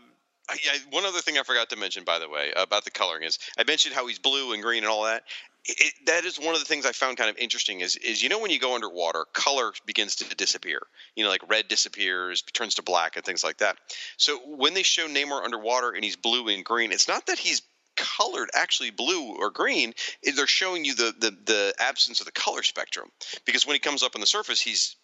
I, 0.49 0.57
I, 0.71 0.79
one 0.91 1.05
other 1.05 1.21
thing 1.21 1.39
I 1.39 1.43
forgot 1.43 1.71
to 1.71 1.77
mention, 1.77 2.05
by 2.05 2.19
the 2.19 2.29
way, 2.29 2.53
about 2.57 2.85
the 2.85 2.91
coloring 2.91 3.23
is 3.23 3.39
I 3.59 3.65
mentioned 3.65 3.95
how 3.95 4.07
he's 4.07 4.19
blue 4.19 4.53
and 4.53 4.63
green 4.63 4.83
and 4.83 4.91
all 4.91 5.05
that. 5.05 5.25
It, 5.65 5.95
that 6.07 6.25
is 6.25 6.41
one 6.41 6.55
of 6.55 6.61
the 6.61 6.67
things 6.67 6.85
I 6.85 6.93
found 6.93 7.17
kind 7.17 7.31
of 7.31 7.37
interesting. 7.37 7.81
Is 7.81 7.97
is 7.97 8.23
you 8.23 8.29
know 8.29 8.41
when 8.41 8.51
you 8.51 8.59
go 8.59 8.75
underwater, 8.75 9.27
color 9.33 9.73
begins 9.87 10.17
to 10.17 10.35
disappear. 10.35 10.81
You 11.15 11.25
know, 11.25 11.31
like 11.31 11.49
red 11.49 11.69
disappears, 11.69 12.43
turns 12.43 12.75
to 12.77 12.83
black, 12.83 13.17
and 13.17 13.25
things 13.25 13.45
like 13.45 13.59
that. 13.59 13.77
So 14.17 14.39
when 14.39 14.75
they 14.75 14.83
show 14.83 15.07
Namor 15.07 15.45
underwater 15.45 15.91
and 15.91 16.03
he's 16.05 16.17
blue 16.17 16.49
and 16.49 16.65
green, 16.65 16.91
it's 16.91 17.09
not 17.09 17.27
that 17.27 17.39
he's 17.39 17.63
colored 17.95 18.49
actually 18.55 18.91
blue 18.91 19.37
or 19.37 19.51
green 19.51 19.93
they're 20.35 20.47
showing 20.47 20.83
you 20.83 20.95
the, 20.95 21.15
the 21.19 21.37
the 21.45 21.75
absence 21.79 22.21
of 22.21 22.27
the 22.27 22.33
color 22.33 22.63
spectrum 22.63 23.11
because 23.45 23.67
when 23.67 23.75
he 23.75 23.79
comes 23.79 24.03
up 24.03 24.13
on 24.15 24.21
the 24.23 24.27
surface 24.27 24.63
he's 24.63 24.97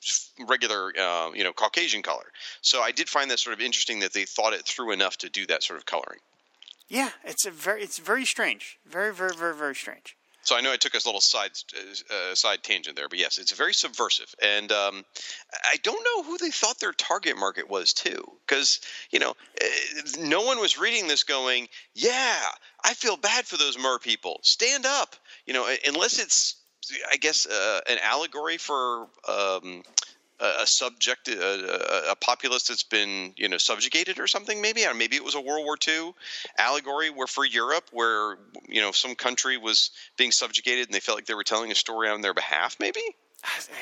regular 0.48 0.90
uh, 0.98 1.30
you 1.34 1.44
know 1.44 1.52
caucasian 1.52 2.00
color 2.02 2.24
so 2.62 2.80
i 2.80 2.90
did 2.90 3.06
find 3.06 3.30
that 3.30 3.38
sort 3.38 3.52
of 3.52 3.60
interesting 3.60 4.00
that 4.00 4.14
they 4.14 4.24
thought 4.24 4.54
it 4.54 4.62
through 4.62 4.90
enough 4.90 5.18
to 5.18 5.28
do 5.28 5.44
that 5.46 5.62
sort 5.62 5.78
of 5.78 5.84
coloring 5.84 6.18
Yeah, 6.88 7.10
it's 7.24 7.44
a 7.44 7.50
very 7.50 7.82
it's 7.82 7.98
very 7.98 8.24
strange. 8.24 8.78
Very 8.86 9.12
very 9.12 9.34
very 9.36 9.54
very 9.54 9.74
strange. 9.74 10.16
So 10.48 10.56
i 10.56 10.62
know 10.62 10.72
i 10.72 10.76
took 10.76 10.94
a 10.94 11.00
little 11.04 11.20
side 11.20 11.50
uh, 12.10 12.34
side 12.34 12.62
tangent 12.62 12.96
there 12.96 13.08
but 13.08 13.18
yes 13.18 13.36
it's 13.38 13.52
very 13.52 13.74
subversive. 13.74 14.34
And 14.42 14.72
um, 14.72 15.04
i 15.64 15.76
don't 15.82 16.02
know 16.02 16.22
who 16.22 16.38
they 16.38 16.50
thought 16.50 16.80
their 16.80 16.92
target 16.92 17.36
market 17.38 17.68
was 17.68 17.92
too 17.92 18.24
because 18.46 18.80
you 19.10 19.18
know 19.18 19.30
uh, 19.30 19.66
no 20.20 20.42
one 20.42 20.58
was 20.58 20.78
reading 20.78 21.06
this 21.06 21.24
going 21.24 21.68
yeah 21.94 22.40
i 22.82 22.94
feel 22.94 23.16
bad 23.16 23.44
for 23.44 23.58
those 23.58 23.78
mer 23.78 23.98
people. 23.98 24.40
Stand 24.42 24.86
up. 24.86 25.14
You 25.46 25.54
know 25.54 25.68
unless 25.86 26.18
it's 26.18 26.56
i 27.12 27.16
guess 27.16 27.46
uh, 27.46 27.80
an 27.88 27.98
allegory 28.02 28.56
for 28.56 29.08
um, 29.28 29.82
a 30.40 30.62
a 30.62 30.66
subject, 30.66 31.28
a, 31.28 32.10
a, 32.10 32.16
populace 32.16 32.64
that's 32.64 32.82
been, 32.82 33.32
you 33.36 33.48
know, 33.48 33.58
subjugated 33.58 34.18
or 34.18 34.26
something. 34.26 34.60
Maybe, 34.60 34.86
or 34.86 34.94
maybe 34.94 35.16
it 35.16 35.24
was 35.24 35.34
a 35.34 35.40
World 35.40 35.64
War 35.64 35.76
II 35.86 36.12
allegory, 36.58 37.10
where 37.10 37.26
for 37.26 37.44
Europe, 37.44 37.88
where 37.92 38.36
you 38.66 38.80
know 38.80 38.92
some 38.92 39.14
country 39.14 39.56
was 39.56 39.90
being 40.16 40.32
subjugated, 40.32 40.86
and 40.86 40.94
they 40.94 41.00
felt 41.00 41.18
like 41.18 41.26
they 41.26 41.34
were 41.34 41.44
telling 41.44 41.70
a 41.70 41.74
story 41.74 42.08
on 42.08 42.20
their 42.20 42.34
behalf. 42.34 42.76
Maybe. 42.80 43.00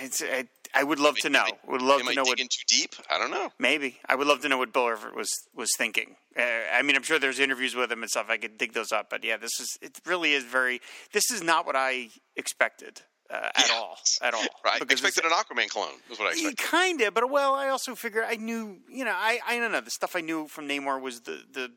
It's, 0.02 0.22
I, 0.22 0.46
I 0.74 0.84
would 0.84 1.00
love 1.00 1.16
to 1.18 1.30
know. 1.30 1.46
Would 1.66 1.80
love 1.80 2.02
to 2.02 2.10
I 2.10 2.14
know 2.14 2.24
what. 2.24 2.36
too 2.38 2.46
deep? 2.68 2.94
I 3.10 3.18
don't 3.18 3.30
know. 3.30 3.50
Maybe 3.58 3.98
I 4.06 4.14
would 4.14 4.26
love 4.26 4.42
to 4.42 4.48
know 4.48 4.58
what 4.58 4.72
Bill 4.74 4.88
Everett 4.88 5.16
was 5.16 5.30
was 5.54 5.70
thinking. 5.78 6.16
Uh, 6.38 6.42
I 6.72 6.82
mean, 6.82 6.96
I'm 6.96 7.02
sure 7.02 7.18
there's 7.18 7.40
interviews 7.40 7.74
with 7.74 7.90
him 7.90 8.02
and 8.02 8.10
stuff. 8.10 8.26
I 8.28 8.36
could 8.36 8.58
dig 8.58 8.74
those 8.74 8.92
up, 8.92 9.08
but 9.08 9.24
yeah, 9.24 9.38
this 9.38 9.58
is 9.58 9.78
it. 9.80 9.98
Really 10.04 10.34
is 10.34 10.44
very. 10.44 10.80
This 11.12 11.30
is 11.30 11.42
not 11.42 11.64
what 11.64 11.76
I 11.76 12.10
expected 12.36 13.00
uh, 13.30 13.50
at 13.54 13.68
Yeah. 13.68 13.74
all. 13.74 13.98
At 14.22 14.34
all. 14.34 14.42
Right. 14.64 14.80
Because 14.80 15.00
expected 15.02 15.24
an 15.24 15.32
Aquaman 15.32 15.68
clone. 15.68 15.94
Is 16.10 16.18
what 16.18 16.28
I 16.28 16.32
expected. 16.32 16.58
Kind 16.58 17.00
of, 17.02 17.14
but 17.14 17.30
well, 17.30 17.54
I 17.54 17.68
also 17.68 17.94
figure 17.94 18.24
I 18.24 18.36
knew. 18.36 18.78
You 18.88 19.04
know, 19.04 19.14
I 19.14 19.40
I 19.46 19.58
don't 19.58 19.72
know. 19.72 19.80
The 19.80 19.90
stuff 19.90 20.16
I 20.16 20.20
knew 20.20 20.48
from 20.48 20.68
Namor 20.68 21.00
was 21.00 21.20
the 21.20 21.42
the 21.52 21.70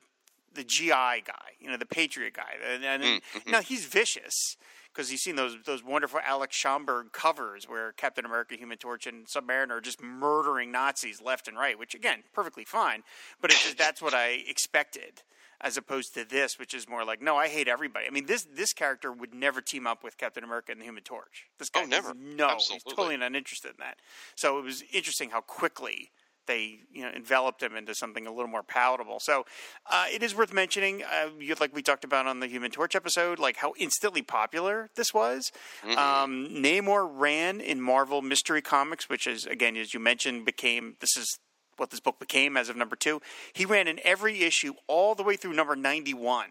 the 0.53 0.63
GI 0.63 0.89
guy. 0.89 1.49
You 1.59 1.69
know, 1.69 1.77
the 1.77 1.85
Patriot 1.85 2.33
guy, 2.33 2.55
and, 2.67 2.83
and 2.83 3.03
Mm, 3.03 3.45
you 3.45 3.51
know 3.51 3.61
he's 3.61 3.85
vicious. 3.85 4.55
Because 4.91 5.11
you've 5.11 5.21
seen 5.21 5.35
those 5.35 5.55
those 5.65 5.83
wonderful 5.83 6.19
Alex 6.25 6.57
Schomburg 6.59 7.11
covers 7.11 7.69
where 7.69 7.91
Captain 7.91 8.25
America, 8.25 8.55
Human 8.55 8.79
Torch, 8.79 9.05
and 9.05 9.27
Submariner 9.27 9.69
are 9.71 9.81
just 9.81 10.01
murdering 10.01 10.71
Nazis 10.71 11.21
left 11.21 11.47
and 11.47 11.55
right, 11.55 11.77
which 11.77 11.93
again, 11.93 12.23
perfectly 12.33 12.65
fine. 12.65 13.03
But 13.39 13.51
it's 13.51 13.63
just 13.63 13.77
that's 13.77 14.01
what 14.01 14.15
I 14.15 14.43
expected, 14.47 15.21
as 15.61 15.77
opposed 15.77 16.13
to 16.13 16.23
this, 16.23 16.57
which 16.57 16.73
is 16.73 16.87
more 16.87 17.03
like, 17.03 17.21
no, 17.21 17.35
I 17.35 17.47
hate 17.47 17.67
everybody. 17.67 18.05
I 18.07 18.09
mean, 18.11 18.25
this 18.25 18.43
this 18.53 18.73
character 18.73 19.11
would 19.11 19.33
never 19.33 19.61
team 19.61 19.85
up 19.87 20.03
with 20.03 20.17
Captain 20.17 20.43
America 20.43 20.71
and 20.71 20.79
the 20.81 20.85
Human 20.85 21.03
Torch. 21.03 21.45
This 21.57 21.69
guy, 21.69 21.83
Oh, 21.83 21.85
never. 21.85 22.13
No, 22.13 22.47
Absolutely. 22.49 22.81
he's 22.85 22.93
totally 22.95 23.17
not 23.17 23.35
interested 23.35 23.69
in 23.71 23.77
that. 23.79 23.97
So 24.35 24.57
it 24.59 24.63
was 24.63 24.83
interesting 24.93 25.29
how 25.31 25.41
quickly 25.41 26.11
they 26.47 26.79
you 26.91 27.03
know 27.03 27.09
enveloped 27.15 27.61
him 27.61 27.75
into 27.75 27.93
something 27.93 28.25
a 28.25 28.31
little 28.31 28.47
more 28.49 28.63
palatable. 28.63 29.19
So 29.19 29.45
uh, 29.85 30.05
it 30.11 30.23
is 30.23 30.33
worth 30.33 30.51
mentioning, 30.51 31.03
uh, 31.03 31.29
like 31.59 31.75
we 31.75 31.83
talked 31.83 32.03
about 32.03 32.25
on 32.25 32.39
the 32.39 32.47
Human 32.47 32.71
Torch 32.71 32.95
episode, 32.95 33.37
like 33.37 33.57
how 33.57 33.73
instantly 33.77 34.23
popular 34.23 34.89
this 34.95 35.13
was. 35.13 35.51
Um, 35.83 36.47
Namor 36.49 37.07
ran 37.11 37.61
in 37.61 37.79
Marvel 37.81 38.21
Mystery 38.23 38.61
Comics, 38.63 39.07
which 39.09 39.27
is 39.27 39.45
again, 39.45 39.77
as 39.77 39.93
you 39.93 39.99
mentioned, 39.99 40.43
became 40.45 40.95
this 41.01 41.15
is 41.17 41.37
what 41.79 41.89
this 41.91 41.99
book 41.99 42.19
became 42.19 42.57
as 42.57 42.69
of 42.69 42.75
number 42.75 42.95
two. 42.95 43.21
He 43.53 43.65
ran 43.65 43.87
in 43.87 43.99
every 44.03 44.41
issue 44.43 44.73
all 44.87 45.15
the 45.15 45.23
way 45.23 45.35
through 45.35 45.53
number 45.53 45.75
ninety 45.75 46.13
one. 46.13 46.49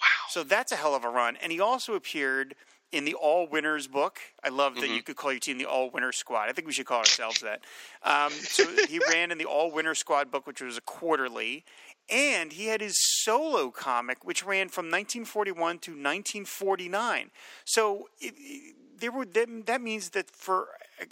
Wow! 0.00 0.06
So 0.30 0.42
that's 0.42 0.72
a 0.72 0.76
hell 0.76 0.94
of 0.94 1.04
a 1.04 1.08
run, 1.10 1.36
and 1.42 1.52
he 1.52 1.60
also 1.60 1.94
appeared. 1.94 2.54
In 2.92 3.04
the 3.04 3.14
All 3.14 3.46
Winners 3.46 3.86
book, 3.86 4.18
I 4.42 4.48
love 4.48 4.74
that 4.80 4.88
you 4.90 5.00
could 5.04 5.14
call 5.14 5.30
your 5.30 5.38
team 5.38 5.58
the 5.58 5.64
All 5.64 5.90
Winner 5.90 6.10
Squad. 6.10 6.48
I 6.48 6.52
think 6.52 6.66
we 6.66 6.72
should 6.72 6.86
call 6.86 6.98
ourselves 6.98 7.40
that. 7.40 7.60
Um, 8.02 8.32
so 8.32 8.64
he 8.88 8.98
ran 9.08 9.30
in 9.30 9.38
the 9.38 9.44
All 9.44 9.70
Winner 9.70 9.94
Squad 9.94 10.28
book, 10.32 10.44
which 10.44 10.60
was 10.60 10.76
a 10.76 10.80
quarterly, 10.80 11.64
and 12.08 12.52
he 12.52 12.66
had 12.66 12.80
his 12.80 12.96
solo 13.22 13.70
comic, 13.70 14.24
which 14.24 14.44
ran 14.44 14.70
from 14.70 14.86
1941 14.86 15.78
to 15.78 15.90
1949. 15.92 17.30
So 17.64 18.08
it, 18.20 18.34
it- 18.36 18.74
there 18.98 19.12
were 19.12 19.24
that, 19.24 19.66
that 19.66 19.80
means 19.80 20.08
that 20.10 20.28
for 20.28 20.66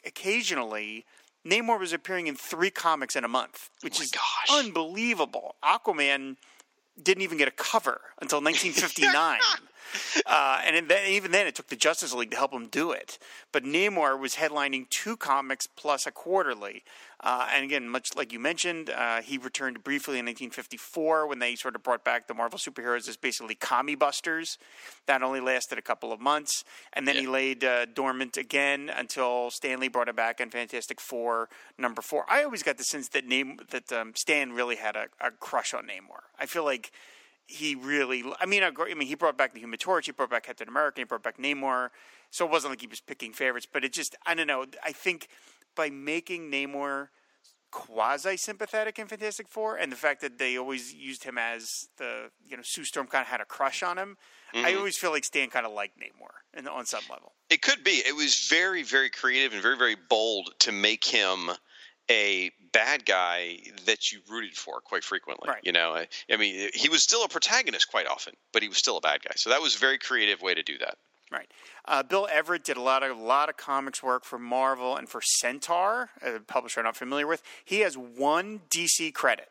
occasionally. 0.04 1.04
Namor 1.48 1.78
was 1.78 1.92
appearing 1.92 2.26
in 2.26 2.36
three 2.36 2.70
comics 2.70 3.16
in 3.16 3.24
a 3.24 3.28
month, 3.28 3.70
which 3.82 3.96
oh 3.96 4.00
my 4.00 4.04
is 4.04 4.10
gosh. 4.10 4.64
unbelievable. 4.64 5.54
Aquaman 5.64 6.36
didn't 7.02 7.22
even 7.22 7.38
get 7.38 7.48
a 7.48 7.52
cover 7.52 8.00
until 8.20 8.40
1959. 8.42 9.40
uh, 10.26 10.60
and 10.64 10.88
then, 10.88 11.08
even 11.08 11.30
then, 11.30 11.46
it 11.46 11.54
took 11.54 11.68
the 11.68 11.76
Justice 11.76 12.14
League 12.14 12.30
to 12.30 12.36
help 12.36 12.52
him 12.52 12.66
do 12.66 12.92
it. 12.92 13.18
But 13.52 13.64
Namor 13.64 14.18
was 14.18 14.34
headlining 14.34 14.88
two 14.90 15.16
comics 15.16 15.66
plus 15.66 16.06
a 16.06 16.10
quarterly. 16.10 16.82
Uh, 17.20 17.48
and 17.52 17.64
again, 17.64 17.88
much 17.88 18.14
like 18.14 18.32
you 18.32 18.38
mentioned, 18.38 18.90
uh, 18.90 19.20
he 19.20 19.38
returned 19.38 19.82
briefly 19.82 20.18
in 20.18 20.26
1954 20.26 21.26
when 21.26 21.40
they 21.40 21.56
sort 21.56 21.74
of 21.74 21.82
brought 21.82 22.04
back 22.04 22.28
the 22.28 22.34
Marvel 22.34 22.58
superheroes 22.58 23.08
as 23.08 23.16
basically 23.16 23.56
commie 23.56 23.96
busters. 23.96 24.56
That 25.06 25.22
only 25.22 25.40
lasted 25.40 25.78
a 25.78 25.82
couple 25.82 26.12
of 26.12 26.20
months. 26.20 26.64
And 26.92 27.08
then 27.08 27.16
he 27.16 27.26
laid 27.26 27.64
uh, 27.64 27.86
dormant 27.86 28.36
again 28.36 28.88
until 28.94 29.50
Stan 29.50 29.80
Lee 29.80 29.88
brought 29.88 30.08
him 30.08 30.14
back 30.14 30.40
in 30.40 30.50
Fantastic 30.50 31.00
Four 31.00 31.48
number 31.76 32.02
four. 32.02 32.24
I 32.28 32.44
always 32.44 32.62
got 32.62 32.78
the 32.78 32.84
sense 32.84 33.08
that 33.08 33.26
name 33.26 33.58
that 33.70 33.90
um, 33.92 34.12
Stan 34.14 34.52
really 34.52 34.76
had 34.76 34.94
a, 34.94 35.06
a 35.20 35.32
crush 35.32 35.74
on 35.74 35.84
Namor. 35.84 36.22
I 36.38 36.46
feel 36.46 36.64
like 36.64 36.92
he 37.48 37.74
really. 37.74 38.22
I 38.38 38.46
mean, 38.46 38.62
I 38.62 38.70
mean, 38.94 39.08
he 39.08 39.14
brought 39.14 39.36
back 39.36 39.54
the 39.54 39.60
Human 39.60 39.78
Torch, 39.78 40.06
he 40.06 40.12
brought 40.12 40.30
back 40.30 40.44
Captain 40.44 40.68
America, 40.68 41.00
he 41.00 41.04
brought 41.04 41.22
back 41.22 41.38
Namor. 41.38 41.88
So 42.30 42.44
it 42.44 42.50
wasn't 42.50 42.72
like 42.72 42.80
he 42.82 42.86
was 42.86 43.00
picking 43.00 43.32
favorites, 43.32 43.66
but 43.70 43.84
it 43.84 43.92
just 43.92 44.14
I 44.24 44.34
don't 44.34 44.46
know. 44.46 44.66
I 44.84 44.92
think 44.92 45.28
by 45.74 45.90
making 45.90 46.50
Namor 46.50 47.08
quasi 47.70 48.36
sympathetic 48.36 48.98
in 48.98 49.06
Fantastic 49.06 49.48
Four, 49.48 49.76
and 49.76 49.90
the 49.90 49.96
fact 49.96 50.20
that 50.20 50.38
they 50.38 50.58
always 50.58 50.92
used 50.92 51.24
him 51.24 51.38
as 51.38 51.88
the 51.96 52.30
you 52.46 52.56
know 52.56 52.62
Sue 52.62 52.84
Storm 52.84 53.06
kind 53.06 53.22
of 53.22 53.28
had 53.28 53.40
a 53.40 53.46
crush 53.46 53.82
on 53.82 53.96
him. 53.96 54.16
I 54.52 54.56
mm-hmm. 54.56 54.78
always 54.78 54.96
feel 54.96 55.10
like 55.10 55.24
Stan 55.24 55.48
kind 55.48 55.66
of 55.66 55.72
liked 55.72 55.98
Namor 55.98 56.58
in, 56.58 56.68
on 56.68 56.86
some 56.86 57.02
level. 57.10 57.32
It 57.50 57.62
could 57.62 57.82
be. 57.82 58.02
It 58.06 58.14
was 58.14 58.46
very, 58.48 58.82
very 58.82 59.10
creative 59.10 59.52
and 59.52 59.62
very, 59.62 59.76
very 59.76 59.96
bold 60.08 60.50
to 60.60 60.72
make 60.72 61.04
him 61.04 61.50
a 62.10 62.50
bad 62.72 63.04
guy 63.04 63.58
that 63.86 64.12
you 64.12 64.20
rooted 64.30 64.56
for 64.56 64.80
quite 64.80 65.04
frequently. 65.04 65.48
Right. 65.48 65.60
You 65.62 65.72
know, 65.72 65.94
I, 65.94 66.08
I 66.30 66.36
mean, 66.36 66.70
he 66.74 66.88
was 66.88 67.02
still 67.02 67.24
a 67.24 67.28
protagonist 67.28 67.88
quite 67.90 68.06
often, 68.06 68.34
but 68.52 68.62
he 68.62 68.68
was 68.68 68.78
still 68.78 68.96
a 68.96 69.00
bad 69.00 69.22
guy. 69.22 69.32
So 69.36 69.50
that 69.50 69.60
was 69.60 69.74
a 69.76 69.78
very 69.78 69.98
creative 69.98 70.40
way 70.42 70.54
to 70.54 70.62
do 70.62 70.78
that. 70.78 70.96
Right. 71.30 71.48
Uh, 71.84 72.02
Bill 72.02 72.26
Everett 72.30 72.64
did 72.64 72.78
a 72.78 72.82
lot 72.82 73.02
of 73.02 73.18
lot 73.18 73.50
of 73.50 73.56
comics 73.58 74.02
work 74.02 74.24
for 74.24 74.38
Marvel 74.38 74.96
and 74.96 75.08
for 75.08 75.20
Centaur, 75.22 76.08
a 76.22 76.40
publisher 76.40 76.80
I'm 76.80 76.84
not 76.84 76.96
familiar 76.96 77.26
with. 77.26 77.42
He 77.64 77.80
has 77.80 77.96
one 77.98 78.62
DC 78.70 79.12
credit 79.12 79.48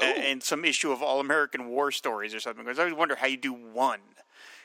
Oh. 0.00 0.04
and 0.04 0.40
some 0.42 0.64
issue 0.64 0.92
of 0.92 1.02
All 1.02 1.18
American 1.20 1.66
War 1.68 1.90
Stories 1.90 2.32
or 2.32 2.40
something. 2.40 2.64
Because 2.64 2.78
I 2.78 2.82
always 2.84 2.96
wonder 2.96 3.16
how 3.16 3.26
you 3.26 3.36
do 3.36 3.52
one. 3.52 3.98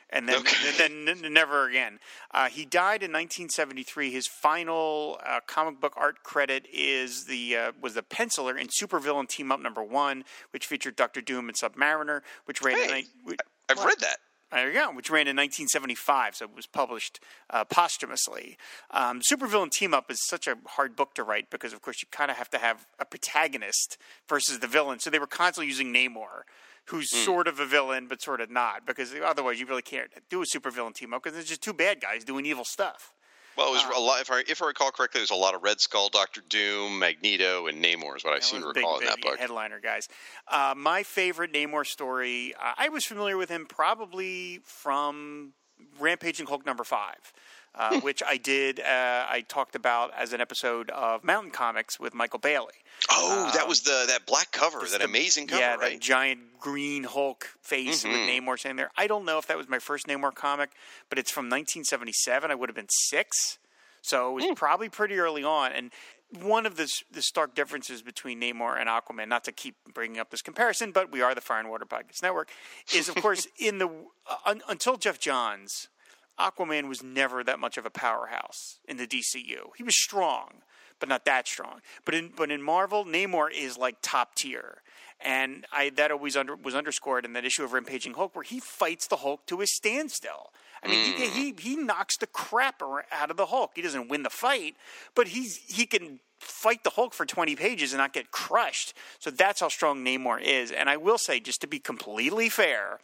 And 0.09 0.27
then 0.29 0.37
Okay. 0.39 0.55
and 0.83 1.07
then 1.07 1.25
n- 1.25 1.33
never 1.33 1.67
again. 1.67 1.99
Uh, 2.31 2.47
he 2.49 2.65
died 2.65 3.01
in 3.03 3.11
1973. 3.11 4.11
His 4.11 4.27
final 4.27 5.19
uh, 5.25 5.39
comic 5.47 5.79
book 5.81 5.93
art 5.97 6.23
credit 6.23 6.67
is 6.71 7.25
the 7.25 7.55
uh, 7.57 7.71
was 7.81 7.93
the 7.95 8.03
penciler 8.03 8.59
in 8.59 8.67
Supervillain 8.67 9.27
Team 9.27 9.51
Up 9.51 9.59
Number 9.59 9.83
One, 9.83 10.23
which 10.51 10.65
featured 10.67 10.95
Doctor 10.95 11.21
Doom 11.21 11.49
and 11.49 11.57
Submariner, 11.57 12.21
which 12.45 12.61
ran. 12.61 12.77
Hey, 12.77 13.05
which- 13.23 13.39
I've 13.69 13.83
read 13.83 13.99
that. 14.01 14.17
there 14.51 14.67
you 14.67 14.73
go, 14.75 14.91
which 14.93 15.09
ran 15.09 15.21
in 15.27 15.35
1975, 15.35 16.35
so 16.35 16.45
it 16.45 16.55
was 16.55 16.67
published 16.67 17.19
uh, 17.49 17.65
posthumously. 17.65 18.57
Um, 18.91 19.21
Supervillain 19.21 19.71
Team 19.71 19.93
Up 19.93 20.11
is 20.11 20.19
such 20.27 20.47
a 20.47 20.55
hard 20.67 20.95
book 20.95 21.15
to 21.15 21.23
write 21.23 21.49
because, 21.49 21.73
of 21.73 21.81
course, 21.81 22.01
you 22.03 22.07
kind 22.11 22.29
of 22.29 22.37
have 22.37 22.49
to 22.51 22.59
have 22.59 22.85
a 22.99 23.05
protagonist 23.05 23.97
versus 24.29 24.59
the 24.59 24.67
villain. 24.67 24.99
So 24.99 25.09
they 25.09 25.17
were 25.19 25.25
constantly 25.27 25.67
using 25.67 25.91
Namor, 25.91 26.43
who's 26.87 27.09
sort 27.09 27.47
of 27.47 27.59
a 27.59 27.65
villain 27.65 28.07
but 28.07 28.21
sort 28.21 28.41
of 28.41 28.49
not, 28.51 28.85
because 28.85 29.13
otherwise 29.23 29.59
you 29.59 29.65
really 29.65 29.81
can't 29.81 30.11
do 30.29 30.41
a 30.41 30.45
supervillain 30.45 30.93
team 30.93 31.13
up 31.13 31.23
because 31.23 31.37
it's 31.37 31.49
just 31.49 31.61
two 31.61 31.73
bad 31.73 31.99
guys 32.01 32.23
doing 32.23 32.45
evil 32.45 32.65
stuff. 32.65 33.13
Well, 33.57 33.69
it 33.69 33.71
was 33.71 33.83
Uh, 33.85 33.91
a 33.95 33.99
lot. 34.01 34.19
If 34.21 34.29
I 34.31 34.43
if 34.47 34.61
I 34.61 34.67
recall 34.67 34.91
correctly, 34.91 35.19
there 35.19 35.23
was 35.23 35.29
a 35.31 35.35
lot 35.35 35.55
of 35.55 35.63
Red 35.63 35.79
Skull, 35.79 36.09
Doctor 36.09 36.41
Doom, 36.49 36.99
Magneto, 36.99 37.67
and 37.67 37.81
Namor 37.83 38.17
is 38.17 38.23
what 38.25 38.33
I 38.33 38.39
seem 38.39 38.59
to 38.59 38.65
Those 38.65 38.73
big, 38.73 38.83
recall 38.83 38.99
in 38.99 39.05
that 39.05 39.21
book. 39.21 39.39
headliner 39.39 39.79
guys. 39.79 40.09
Uh, 40.49 40.73
my 40.75 41.03
favorite 41.03 41.53
Namor 41.53 41.85
story, 41.87 42.53
uh, 42.55 42.73
I 42.77 42.89
was 42.89 43.05
familiar 43.05 43.37
with 43.37 43.49
him 43.49 43.65
probably 43.65 44.59
from 44.65 45.53
Rampaging 45.99 46.47
Hulk 46.47 46.65
number 46.65 46.83
five, 46.83 47.31
uh, 47.75 47.89
Hmm. 47.95 47.99
which 48.05 48.23
I 48.25 48.37
did. 48.37 48.79
Uh, 48.79 49.25
I 49.29 49.41
talked 49.47 49.75
about 49.75 50.13
as 50.15 50.33
an 50.33 50.41
episode 50.41 50.89
of 50.91 51.23
Mountain 51.23 51.51
Comics 51.51 51.99
with 51.99 52.13
Michael 52.13 52.39
Bailey. 52.39 52.73
Oh, 53.09 53.51
that 53.53 53.67
was 53.67 53.81
the 53.81 54.05
that 54.07 54.25
black 54.25 54.51
cover, 54.51 54.79
that 54.79 54.93
Um, 54.93 54.99
the- 54.99 55.05
amazing 55.05 55.47
cover, 55.47 55.61
yeah, 55.61 55.75
right? 55.75 55.93
that 55.93 55.99
giant 55.99 56.59
green 56.59 57.03
Hulk 57.03 57.49
face 57.61 58.03
with 58.03 58.13
Mm-hmm. 58.13 58.45
Namor 58.47 58.59
saying 58.59 58.77
there. 58.77 58.91
I 58.97 59.07
don't 59.07 59.25
know 59.25 59.37
if 59.37 59.45
that 59.47 59.57
was 59.57 59.67
my 59.67 59.79
first 59.79 60.07
Namor 60.07 60.33
comic, 60.33 60.71
but 61.09 61.19
it's 61.19 61.29
from 61.31 61.49
1977. 61.49 62.49
I 62.51 62.55
would 62.55 62.69
have 62.69 62.75
been 62.75 62.87
six, 62.89 63.57
so 64.01 64.29
it 64.29 64.33
was 64.33 64.45
Hmm. 64.45 64.53
probably 64.53 64.89
pretty 64.89 65.17
early 65.19 65.43
on. 65.43 65.71
And 65.73 65.91
one 66.31 66.65
of 66.65 66.75
the 66.77 66.91
the 67.11 67.21
stark 67.21 67.53
differences 67.53 68.01
between 68.01 68.39
Namor 68.41 68.79
and 68.79 68.89
Aquaman, 68.89 69.27
not 69.27 69.43
to 69.43 69.51
keep 69.51 69.75
bringing 69.93 70.19
up 70.19 70.29
this 70.31 70.41
comparison, 70.41 70.91
but 70.91 71.11
we 71.11 71.21
are 71.21 71.35
the 71.35 71.41
Fire 71.41 71.59
and 71.59 71.69
Water 71.69 71.85
Podcast 71.85 72.23
Network, 72.23 72.49
is 72.93 73.09
of 73.09 73.15
course 73.15 73.47
in 73.57 73.77
the 73.77 73.87
uh, 74.27 74.37
un, 74.45 74.61
until 74.67 74.95
Geoff 74.97 75.19
Johns. 75.19 75.89
Aquaman 76.39 76.87
was 76.89 77.01
never 77.01 77.43
that 77.43 77.59
much 77.59 77.77
of 77.77 77.85
a 77.85 77.89
powerhouse 77.89 78.79
in 78.87 78.97
the 78.97 79.07
DCU. 79.07 79.69
He 79.77 79.83
was 79.83 79.95
strong, 79.95 80.61
but 80.99 81.09
not 81.09 81.25
that 81.25 81.47
strong. 81.47 81.81
But 82.03 82.15
in 82.15 82.31
but 82.35 82.51
in 82.51 82.61
Marvel, 82.61 83.05
Namor 83.05 83.49
is 83.51 83.77
like 83.77 83.97
top 84.01 84.35
tier, 84.35 84.81
and 85.21 85.65
I 85.71 85.89
that 85.91 86.11
always 86.11 86.35
under, 86.35 86.55
was 86.55 86.75
underscored 86.75 87.25
in 87.25 87.33
that 87.33 87.45
issue 87.45 87.63
of 87.63 87.73
Rampaging 87.73 88.13
Hulk 88.13 88.35
where 88.35 88.43
he 88.43 88.59
fights 88.59 89.07
the 89.07 89.17
Hulk 89.17 89.45
to 89.47 89.61
a 89.61 89.67
standstill. 89.67 90.51
I 90.83 90.87
mean, 90.87 91.15
he, 91.15 91.27
hmm. 91.27 91.33
he 91.33 91.55
he 91.57 91.75
knocks 91.75 92.17
the 92.17 92.27
crap 92.27 92.81
out 93.11 93.31
of 93.31 93.37
the 93.37 93.47
Hulk. 93.47 93.71
He 93.75 93.81
doesn't 93.81 94.09
win 94.09 94.23
the 94.23 94.29
fight, 94.29 94.75
but 95.15 95.29
he's 95.29 95.57
he 95.57 95.85
can 95.85 96.19
fight 96.39 96.83
the 96.83 96.91
Hulk 96.91 97.13
for 97.13 97.25
20 97.25 97.55
pages 97.55 97.93
and 97.93 97.99
not 97.99 98.13
get 98.13 98.31
crushed. 98.31 98.93
So 99.19 99.31
that's 99.31 99.61
how 99.61 99.69
strong 99.69 100.03
Namor 100.03 100.41
is. 100.41 100.71
And 100.71 100.89
I 100.89 100.97
will 100.97 101.17
say, 101.17 101.39
just 101.39 101.61
to 101.61 101.67
be 101.67 101.79
completely 101.79 102.49
fair, 102.49 102.99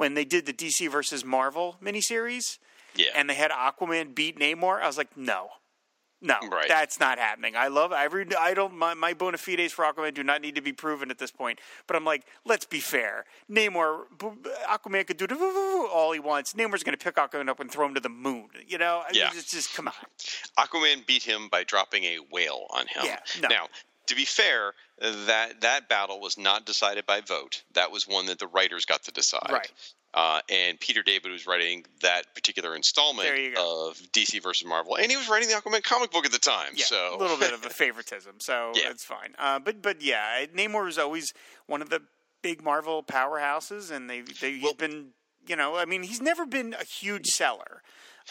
when 0.00 0.14
they 0.14 0.24
did 0.24 0.46
the 0.46 0.52
DC 0.54 0.90
versus 0.90 1.26
Marvel 1.26 1.76
miniseries, 1.84 2.56
Yeah. 2.94 3.08
and 3.14 3.28
they 3.28 3.34
had 3.34 3.50
Aquaman 3.50 4.14
beat 4.14 4.38
Namor, 4.38 4.80
I 4.80 4.86
was 4.86 4.96
like, 4.96 5.14
no, 5.14 5.50
no, 6.22 6.36
Right. 6.50 6.68
that's 6.68 6.98
not 6.98 7.18
happening. 7.18 7.54
I 7.54 7.68
love 7.68 7.92
every. 7.92 8.26
I 8.34 8.54
don't. 8.54 8.74
My, 8.74 8.94
my 8.94 9.12
bona 9.12 9.36
fides 9.36 9.72
for 9.74 9.84
Aquaman 9.84 10.14
do 10.14 10.22
not 10.22 10.40
need 10.40 10.54
to 10.54 10.62
be 10.62 10.72
proven 10.72 11.10
at 11.10 11.18
this 11.18 11.30
point. 11.30 11.58
But 11.86 11.96
I'm 11.96 12.04
like, 12.04 12.24
let's 12.46 12.64
be 12.66 12.80
fair. 12.80 13.24
Namor, 13.50 14.04
Aquaman 14.68 15.06
could 15.06 15.16
do 15.18 15.26
all 15.92 16.12
he 16.12 16.18
wants. 16.20 16.54
Namor's 16.54 16.82
going 16.82 16.96
to 16.96 17.02
pick 17.02 17.16
Aquaman 17.16 17.48
up 17.50 17.60
and 17.60 17.70
throw 17.70 17.86
him 17.86 17.94
to 17.94 18.00
the 18.00 18.08
moon. 18.10 18.48
You 18.66 18.78
know, 18.78 19.02
Yeah. 19.12 19.30
it's 19.34 19.50
just 19.50 19.74
come 19.74 19.88
on. 19.88 19.94
Aquaman 20.58 21.06
beat 21.06 21.22
him 21.22 21.48
by 21.50 21.64
dropping 21.64 22.04
a 22.04 22.18
whale 22.30 22.66
on 22.70 22.86
him. 22.86 23.02
Yeah, 23.04 23.20
no. 23.42 23.48
Now, 23.48 23.66
to 24.10 24.14
be 24.16 24.24
fair, 24.26 24.72
that 25.00 25.60
that 25.62 25.88
battle 25.88 26.20
was 26.20 26.36
not 26.36 26.66
decided 26.66 27.06
by 27.06 27.20
vote. 27.22 27.62
That 27.74 27.90
was 27.90 28.06
one 28.06 28.26
that 28.26 28.38
the 28.38 28.46
writers 28.46 28.84
got 28.84 29.02
to 29.04 29.12
decide. 29.12 29.48
Right. 29.50 29.72
Uh, 30.12 30.40
and 30.50 30.78
Peter 30.80 31.02
David 31.04 31.30
was 31.30 31.46
writing 31.46 31.84
that 32.02 32.34
particular 32.34 32.74
installment 32.74 33.28
of 33.56 33.96
DC 34.12 34.42
versus 34.42 34.66
Marvel, 34.66 34.96
and 34.96 35.08
he 35.10 35.16
was 35.16 35.28
writing 35.28 35.48
the 35.48 35.54
Aquaman 35.54 35.82
comic 35.84 36.10
book 36.10 36.26
at 36.26 36.32
the 36.32 36.38
time. 36.38 36.72
Yeah, 36.74 36.84
so 36.86 37.16
a 37.16 37.18
little 37.18 37.36
bit 37.38 37.52
of 37.54 37.64
a 37.64 37.70
favoritism, 37.70 38.36
so 38.40 38.72
Yeah. 38.74 38.90
it's 38.90 39.04
fine. 39.04 39.34
Uh, 39.38 39.60
but 39.60 39.80
but 39.80 40.02
yeah, 40.02 40.44
Namor 40.54 40.88
is 40.88 40.98
always 40.98 41.32
one 41.66 41.80
of 41.80 41.90
the 41.90 42.02
big 42.42 42.62
Marvel 42.62 43.04
powerhouses, 43.04 43.90
and 43.92 44.10
they 44.10 44.22
they 44.22 44.54
he's 44.54 44.62
Well- 44.64 44.74
been 44.74 45.10
you 45.46 45.54
know 45.56 45.76
I 45.76 45.84
mean 45.84 46.02
he's 46.02 46.20
never 46.20 46.44
been 46.44 46.74
a 46.74 46.84
huge 46.84 47.26
seller. 47.28 47.80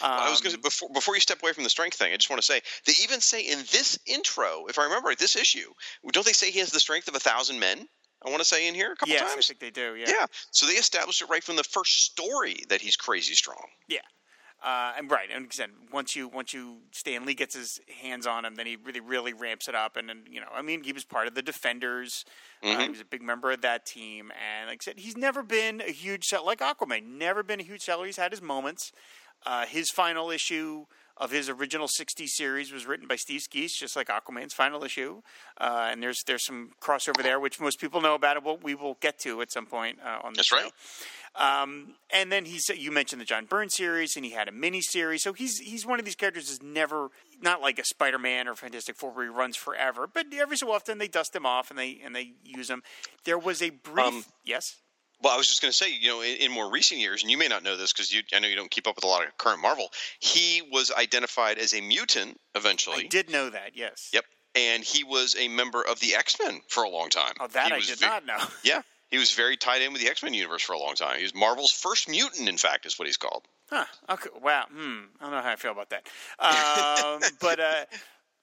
I 0.02 0.30
was 0.30 0.40
Um, 0.40 0.44
going 0.44 0.56
to 0.56 0.62
before 0.62 0.90
before 0.90 1.16
you 1.16 1.22
step 1.22 1.42
away 1.42 1.54
from 1.54 1.64
the 1.64 1.70
strength 1.70 1.98
thing. 1.98 2.14
I 2.14 2.18
just 2.18 2.30
want 2.30 2.42
to 2.42 2.46
say 2.46 2.62
they 2.86 2.94
even 3.04 3.22
say 3.22 3.42
in 3.42 3.60
this 3.72 4.00
intro, 4.06 4.66
if 4.68 4.80
I 4.80 4.84
remember 4.84 5.10
right, 5.10 5.18
this 5.18 5.36
issue, 5.36 5.74
don't 6.12 6.26
they 6.26 6.34
say 6.34 6.52
he 6.52 6.60
has 6.60 6.72
the 6.72 6.80
strength 6.80 7.08
of 7.08 7.16
a 7.16 7.20
thousand 7.20 7.60
men? 7.60 7.88
I 8.26 8.30
want 8.30 8.42
to 8.42 8.46
say 8.46 8.68
in 8.68 8.76
here 8.76 8.92
a 8.92 8.96
couple 8.98 9.14
yes, 9.14 9.34
I 9.38 9.42
think 9.42 9.60
they 9.60 9.72
do. 9.72 9.96
yeah. 9.96 10.10
Yeah. 10.10 10.26
So 10.52 10.66
they 10.66 10.74
established 10.74 11.22
it 11.22 11.30
right 11.30 11.44
from 11.44 11.56
the 11.56 11.64
first 11.64 12.02
story 12.02 12.58
that 12.68 12.82
he's 12.82 12.98
crazy 12.98 13.34
strong. 13.34 13.68
Yeah. 13.88 14.00
Uh, 14.62 14.92
and 14.98 15.10
right, 15.10 15.30
and 15.34 15.46
again, 15.46 15.70
once 15.94 16.18
you 16.18 16.28
once 16.28 16.54
you 16.54 16.80
Stan 16.92 17.26
Lee 17.26 17.34
gets 17.34 17.56
his 17.56 17.80
hands 18.02 18.28
on 18.28 18.44
him, 18.44 18.56
then 18.56 18.66
he 18.66 18.76
really 18.76 19.00
really 19.00 19.32
ramps 19.32 19.70
it 19.70 19.76
up, 19.76 19.96
and 19.96 20.10
then 20.10 20.26
you 20.30 20.42
know, 20.42 20.50
I 20.54 20.62
mean, 20.62 20.84
he 20.84 20.92
was 20.92 21.06
part 21.06 21.28
of 21.28 21.34
the 21.34 21.42
Defenders. 21.42 22.26
Uh, 22.62 22.78
he 22.78 22.90
was 22.90 23.00
a 23.00 23.06
big 23.06 23.22
member 23.22 23.52
of 23.52 23.62
that 23.62 23.86
team, 23.86 24.34
and 24.34 24.68
like 24.68 24.82
I 24.82 24.84
said, 24.84 25.00
he's 25.00 25.16
never 25.16 25.44
been 25.44 25.80
a 25.80 25.92
huge 25.94 26.26
seller 26.26 26.46
like 26.46 26.60
Aquaman. 26.60 27.06
Never 27.18 27.42
been 27.42 27.62
a 27.62 27.64
huge 27.64 27.84
seller. 27.84 28.06
He's 28.06 28.18
had 28.18 28.34
his 28.34 28.42
moments. 28.42 28.92
Uh, 29.45 29.65
his 29.65 29.89
final 29.91 30.30
issue 30.30 30.86
of 31.17 31.32
his 31.32 31.49
original 31.49 31.88
60 31.89 32.28
series 32.28 32.71
was 32.71 32.86
written 32.86 33.06
by 33.06 33.17
Steve 33.17 33.41
Skeates, 33.41 33.78
just 33.78 33.95
like 33.95 34.08
Aquaman's 34.08 34.54
final 34.54 34.86
issue. 34.86 35.21
Uh, 35.60 35.89
and 35.91 36.02
there's 36.02 36.23
there's 36.25 36.45
some 36.45 36.71
crossover 36.82 37.21
there, 37.21 37.39
which 37.39 37.60
most 37.60 37.80
people 37.80 37.99
know 38.02 38.15
about. 38.15 38.38
It, 38.38 38.43
what 38.43 38.63
we 38.63 38.73
will 38.73 38.97
get 39.02 39.19
to 39.19 39.41
at 39.41 39.52
some 39.52 39.65
point 39.65 39.99
uh, 40.04 40.19
on 40.23 40.34
this. 40.34 40.45
show. 40.45 40.56
That's 40.56 40.63
show. 40.63 40.69
right. 40.69 41.62
Um, 41.63 41.93
and 42.10 42.32
then 42.32 42.45
he's 42.45 42.69
you 42.69 42.91
mentioned 42.91 43.21
the 43.21 43.25
John 43.25 43.45
Byrne 43.45 43.69
series, 43.69 44.15
and 44.15 44.23
he 44.25 44.32
had 44.32 44.47
a 44.47 44.52
mini 44.52 44.82
series. 44.82 45.21
So 45.21 45.34
he's 45.34 45.60
he's 45.60 45.86
one 45.86 45.99
of 45.99 46.06
these 46.06 46.15
characters 46.15 46.47
that's 46.47 46.63
never 46.63 47.10
not 47.41 47.62
like 47.62 47.80
a 47.80 47.86
Spider 47.86 48.17
Man 48.17 48.47
or 48.47 48.56
Fantastic 48.56 48.95
Four 48.95 49.12
where 49.12 49.25
he 49.25 49.30
runs 49.30 49.58
forever, 49.58 50.08
but 50.12 50.28
every 50.34 50.56
so 50.58 50.71
often 50.71 50.97
they 50.99 51.08
dust 51.10 51.36
him 51.36 51.45
off 51.45 51.69
and 51.69 51.78
they 51.78 51.99
and 52.04 52.15
they 52.15 52.32
use 52.45 52.69
him. 52.69 52.82
There 53.25 53.38
was 53.38 53.62
a 53.62 53.71
brief 53.71 54.06
Um, 54.06 54.23
yes. 54.45 54.78
Well, 55.21 55.34
I 55.34 55.38
was 55.38 55.47
just 55.47 55.62
going 55.62 55.71
to 55.71 55.75
say, 55.77 55.91
you 55.91 56.08
know, 56.08 56.21
in, 56.21 56.38
in 56.38 56.51
more 56.51 56.71
recent 56.71 56.99
years, 57.01 57.21
and 57.23 57.29
you 57.32 57.38
may 57.38 57.47
not 57.47 57.62
know 57.63 57.75
this 57.75 57.91
because 57.91 58.12
you, 58.13 58.21
I 58.34 58.39
know 58.39 58.47
you 58.47 58.55
don't 58.55 58.71
keep 58.71 58.88
up 58.88 58.95
with 58.95 59.03
a 59.03 59.08
lot 59.08 59.25
of 59.25 59.38
current 59.38 59.62
Marvel. 59.62 59.89
He 60.19 60.62
was 60.71 60.91
identified 60.97 61.58
as 61.58 61.73
a 61.73 61.82
mutant 61.82 62.39
eventually. 62.55 63.05
I 63.05 63.08
did 63.08 63.29
know 63.29 63.49
that. 63.49 63.71
Yes. 63.75 64.10
Yep, 64.13 64.23
and 64.55 64.84
he 64.84 65.03
was 65.03 65.36
a 65.38 65.47
member 65.49 65.82
of 65.84 65.99
the 65.99 66.15
X 66.15 66.38
Men 66.43 66.62
for 66.69 66.84
a 66.84 66.89
long 66.89 67.10
time. 67.10 67.34
Oh, 67.39 67.47
that 67.47 67.71
I 67.71 67.79
did 67.79 67.99
ve- 67.99 68.05
not 68.05 68.25
know. 68.25 68.38
Yeah, 68.63 68.82
he 69.12 69.17
was 69.17 69.34
very 69.34 69.58
tied 69.58 69.82
in 69.82 69.91
with 69.91 70.01
the 70.01 70.10
X 70.10 70.23
Men 70.23 70.34
universe 70.34 70.62
for 70.63 70.73
a 70.73 70.79
long 70.79 70.95
time. 70.95 71.17
He 71.17 71.23
was 71.23 71.36
Marvel's 71.36 71.71
first 71.71 72.08
mutant, 72.10 72.47
in 72.47 72.58
fact, 72.58 72.86
is 72.86 72.97
what 72.97 73.08
he's 73.08 73.17
called. 73.17 73.43
Huh. 73.69 73.86
Okay. 74.10 74.29
Wow. 74.41 74.65
Hmm. 74.71 74.99
I 75.19 75.23
don't 75.23 75.32
know 75.32 75.41
how 75.41 75.51
I 75.51 75.55
feel 75.58 75.71
about 75.71 75.89
that. 75.91 76.08
Um, 76.39 77.21
but 77.41 77.60
uh, 77.60 77.86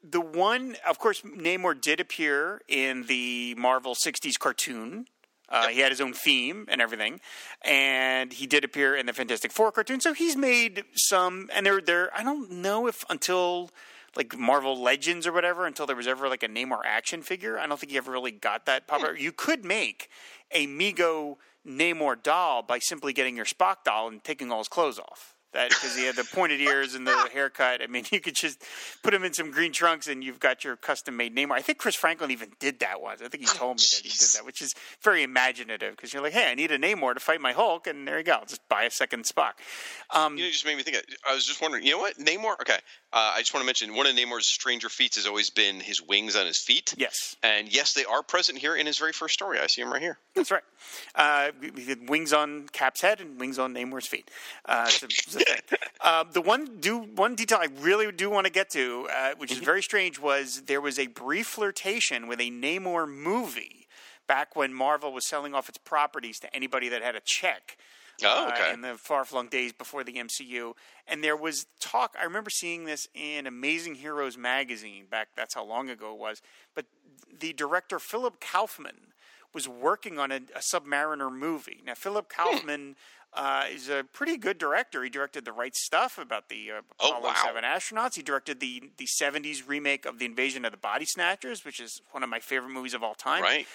the 0.02 0.20
one, 0.20 0.76
of 0.86 0.98
course, 0.98 1.22
Namor 1.22 1.80
did 1.80 2.00
appear 2.00 2.60
in 2.68 3.06
the 3.06 3.54
Marvel 3.56 3.94
'60s 3.94 4.38
cartoon. 4.38 5.06
Uh, 5.48 5.68
He 5.68 5.80
had 5.80 5.92
his 5.92 6.00
own 6.00 6.12
theme 6.12 6.66
and 6.68 6.80
everything, 6.80 7.20
and 7.62 8.32
he 8.32 8.46
did 8.46 8.64
appear 8.64 8.96
in 8.96 9.06
the 9.06 9.12
Fantastic 9.12 9.52
Four 9.52 9.70
cartoon. 9.70 10.00
So 10.00 10.12
he's 10.12 10.36
made 10.36 10.84
some, 10.94 11.48
and 11.54 11.64
they're 11.64 11.80
they're. 11.80 12.14
I 12.16 12.22
don't 12.24 12.50
know 12.50 12.86
if 12.88 13.04
until 13.08 13.70
like 14.16 14.36
Marvel 14.36 14.80
Legends 14.80 15.26
or 15.26 15.32
whatever, 15.32 15.66
until 15.66 15.86
there 15.86 15.94
was 15.94 16.08
ever 16.08 16.28
like 16.28 16.42
a 16.42 16.48
Namor 16.48 16.80
action 16.84 17.22
figure. 17.22 17.58
I 17.58 17.66
don't 17.66 17.78
think 17.78 17.92
he 17.92 17.98
ever 17.98 18.10
really 18.10 18.32
got 18.32 18.66
that 18.66 18.86
popular. 18.88 19.16
You 19.16 19.30
could 19.30 19.64
make 19.64 20.08
a 20.50 20.66
Mego 20.66 21.36
Namor 21.66 22.20
doll 22.20 22.62
by 22.62 22.78
simply 22.78 23.12
getting 23.12 23.36
your 23.36 23.44
Spock 23.44 23.84
doll 23.84 24.08
and 24.08 24.24
taking 24.24 24.50
all 24.50 24.58
his 24.58 24.68
clothes 24.68 24.98
off. 24.98 25.35
That 25.56 25.70
because 25.70 25.96
he 25.96 26.04
had 26.04 26.16
the 26.16 26.24
pointed 26.24 26.60
ears 26.60 26.94
and 26.94 27.06
the 27.06 27.28
haircut. 27.32 27.80
I 27.82 27.86
mean, 27.86 28.04
you 28.10 28.20
could 28.20 28.34
just 28.34 28.62
put 29.02 29.14
him 29.14 29.24
in 29.24 29.32
some 29.32 29.50
green 29.50 29.72
trunks 29.72 30.06
and 30.06 30.22
you've 30.22 30.38
got 30.38 30.64
your 30.64 30.76
custom 30.76 31.16
made 31.16 31.34
Namor. 31.34 31.52
I 31.52 31.62
think 31.62 31.78
Chris 31.78 31.94
Franklin 31.94 32.30
even 32.30 32.50
did 32.60 32.80
that 32.80 33.00
once. 33.00 33.22
I 33.22 33.28
think 33.28 33.42
he 33.42 33.46
told 33.56 33.78
me 33.78 33.84
that 33.90 34.00
he 34.02 34.10
did 34.10 34.28
that, 34.36 34.44
which 34.44 34.60
is 34.60 34.74
very 35.00 35.22
imaginative 35.22 35.96
because 35.96 36.12
you're 36.12 36.22
like, 36.22 36.34
hey, 36.34 36.50
I 36.50 36.54
need 36.54 36.70
a 36.72 36.78
Namor 36.78 37.14
to 37.14 37.20
fight 37.20 37.40
my 37.40 37.52
Hulk, 37.52 37.86
and 37.86 38.06
there 38.06 38.18
you 38.18 38.24
go. 38.24 38.40
Just 38.46 38.68
buy 38.68 38.84
a 38.84 38.90
second 38.90 39.24
Spock. 39.24 39.52
Um, 40.10 40.36
You 40.36 40.44
know, 40.44 40.50
just 40.50 40.66
made 40.66 40.76
me 40.76 40.82
think. 40.82 40.98
Of, 40.98 41.04
I 41.28 41.34
was 41.34 41.46
just 41.46 41.62
wondering. 41.62 41.84
You 41.84 41.92
know 41.92 41.98
what, 41.98 42.18
Namor? 42.18 42.60
Okay, 42.60 42.78
uh, 43.16 43.32
I 43.34 43.38
just 43.40 43.54
want 43.54 43.62
to 43.62 43.66
mention 43.66 43.94
one 43.96 44.06
of 44.06 44.14
Namor's 44.14 44.46
stranger 44.46 44.88
feats 44.90 45.16
has 45.16 45.26
always 45.26 45.48
been 45.50 45.80
his 45.80 46.02
wings 46.02 46.36
on 46.36 46.46
his 46.46 46.58
feet. 46.58 46.94
yes, 46.98 47.34
And 47.42 47.72
yes, 47.72 47.94
they 47.94 48.04
are 48.04 48.22
present 48.22 48.58
here 48.58 48.76
in 48.76 48.86
his 48.86 48.98
very 48.98 49.12
first 49.12 49.32
story. 49.34 49.58
I 49.58 49.66
see 49.68 49.80
him 49.80 49.90
right 49.90 50.02
here. 50.02 50.18
That's 50.34 50.50
right. 50.50 50.62
Uh, 51.14 51.50
wings 52.06 52.32
on 52.34 52.68
Cap's 52.72 53.00
head 53.00 53.20
and 53.20 53.40
wings 53.40 53.58
on 53.58 53.72
Namor's 53.74 54.06
feet. 54.06 54.30
Uh, 54.66 54.84
it's 54.88 55.02
a- 55.02 55.06
it's 55.06 55.36
a. 55.36 55.76
Uh, 55.98 56.24
the 56.30 56.42
one 56.42 56.78
do 56.78 56.98
one 56.98 57.34
detail 57.34 57.58
I 57.60 57.68
really 57.80 58.12
do 58.12 58.28
want 58.30 58.46
to 58.46 58.52
get 58.52 58.70
to, 58.70 59.08
uh, 59.12 59.32
which 59.38 59.50
is 59.50 59.58
very 59.58 59.82
strange, 59.82 60.20
was 60.20 60.62
there 60.66 60.80
was 60.80 60.98
a 61.00 61.06
brief 61.08 61.46
flirtation 61.48 62.28
with 62.28 62.38
a 62.38 62.50
Namor 62.50 63.08
movie 63.08 63.88
back 64.28 64.54
when 64.54 64.72
Marvel 64.72 65.12
was 65.12 65.26
selling 65.26 65.52
off 65.54 65.68
its 65.68 65.78
properties 65.78 66.38
to 66.40 66.54
anybody 66.54 66.88
that 66.90 67.02
had 67.02 67.16
a 67.16 67.20
check. 67.24 67.76
Oh, 68.24 68.46
uh, 68.48 68.52
okay. 68.52 68.72
in 68.72 68.80
the 68.80 68.94
far-flung 68.94 69.48
days 69.48 69.72
before 69.72 70.02
the 70.04 70.14
MCU. 70.14 70.72
And 71.06 71.22
there 71.22 71.36
was 71.36 71.66
talk. 71.80 72.16
I 72.20 72.24
remember 72.24 72.50
seeing 72.50 72.84
this 72.84 73.08
in 73.14 73.46
Amazing 73.46 73.96
Heroes 73.96 74.36
magazine 74.38 75.04
back. 75.10 75.28
That's 75.36 75.54
how 75.54 75.64
long 75.64 75.90
ago 75.90 76.12
it 76.14 76.18
was. 76.18 76.40
But 76.74 76.86
the 77.38 77.52
director 77.52 77.98
Philip 77.98 78.40
Kaufman 78.40 79.12
was 79.54 79.68
working 79.68 80.18
on 80.18 80.30
a, 80.32 80.36
a 80.54 80.60
Submariner 80.60 81.32
movie. 81.32 81.82
Now, 81.84 81.94
Philip 81.94 82.32
Hmm. 82.34 82.42
Kaufman 82.50 82.96
uh, 83.32 83.64
is 83.70 83.88
a 83.90 84.04
pretty 84.12 84.36
good 84.38 84.56
director. 84.58 85.02
He 85.02 85.10
directed 85.10 85.44
The 85.44 85.52
Right 85.52 85.74
Stuff 85.76 86.16
about 86.18 86.48
the 86.48 86.70
uh, 86.70 86.80
Oh, 87.00 87.10
Apollo 87.10 87.28
wow. 87.28 87.42
7 87.44 87.64
astronauts. 87.64 88.14
He 88.16 88.22
directed 88.22 88.60
the, 88.60 88.90
the 88.96 89.06
70s 89.06 89.66
remake 89.66 90.06
of 90.06 90.18
The 90.18 90.24
Invasion 90.24 90.64
of 90.64 90.70
the 90.72 90.78
Body 90.78 91.04
Snatchers, 91.04 91.64
which 91.64 91.78
is 91.80 92.00
one 92.12 92.22
of 92.22 92.28
my 92.30 92.40
favorite 92.40 92.70
movies 92.70 92.94
of 92.94 93.02
all 93.02 93.14
time. 93.14 93.42
Right. 93.42 93.66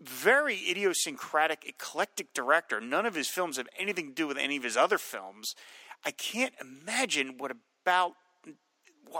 Very 0.00 0.56
idiosyncratic, 0.68 1.64
eclectic 1.66 2.34
director. 2.34 2.80
None 2.80 3.06
of 3.06 3.14
his 3.14 3.28
films 3.28 3.56
have 3.56 3.68
anything 3.78 4.08
to 4.08 4.14
do 4.14 4.26
with 4.26 4.38
any 4.38 4.56
of 4.56 4.62
his 4.62 4.76
other 4.76 4.98
films. 4.98 5.54
I 6.04 6.10
can't 6.10 6.54
imagine 6.60 7.36
what 7.38 7.52
about 7.84 8.12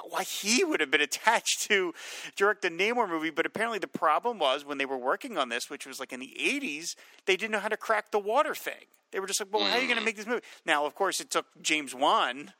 why 0.09 0.25
he 0.25 0.65
would 0.65 0.81
have 0.81 0.91
been 0.91 1.01
attached 1.01 1.63
to 1.69 1.95
direct 2.37 2.65
a 2.65 2.69
Namor 2.69 3.09
movie, 3.09 3.31
but 3.31 3.47
apparently 3.47 3.79
the 3.79 3.87
problem 3.87 4.39
was 4.39 4.65
when 4.65 4.79
they 4.79 4.87
were 4.87 4.99
working 4.99 5.39
on 5.39 5.49
this, 5.49 5.71
which 5.71 5.87
was 5.87 6.01
like 6.01 6.13
in 6.13 6.21
the 6.21 6.35
80s, 6.39 6.97
they 7.27 7.37
didn't 7.37 7.53
know 7.53 7.61
how 7.61 7.69
to 7.69 7.77
crack 7.77 8.11
the 8.11 8.19
water 8.19 8.55
thing. 8.55 8.87
They 9.13 9.21
were 9.21 9.29
just 9.29 9.41
like, 9.41 9.53
well, 9.53 9.65
how 9.65 9.77
are 9.77 9.81
you 9.81 9.87
going 9.87 9.97
to 9.97 10.03
mm. 10.03 10.07
make 10.07 10.17
this 10.17 10.27
movie? 10.27 10.43
Now, 10.67 10.87
of 10.87 10.97
course, 10.97 11.21
it 11.21 11.31
took 11.31 11.47
James 11.63 11.95
Wan 11.95 12.53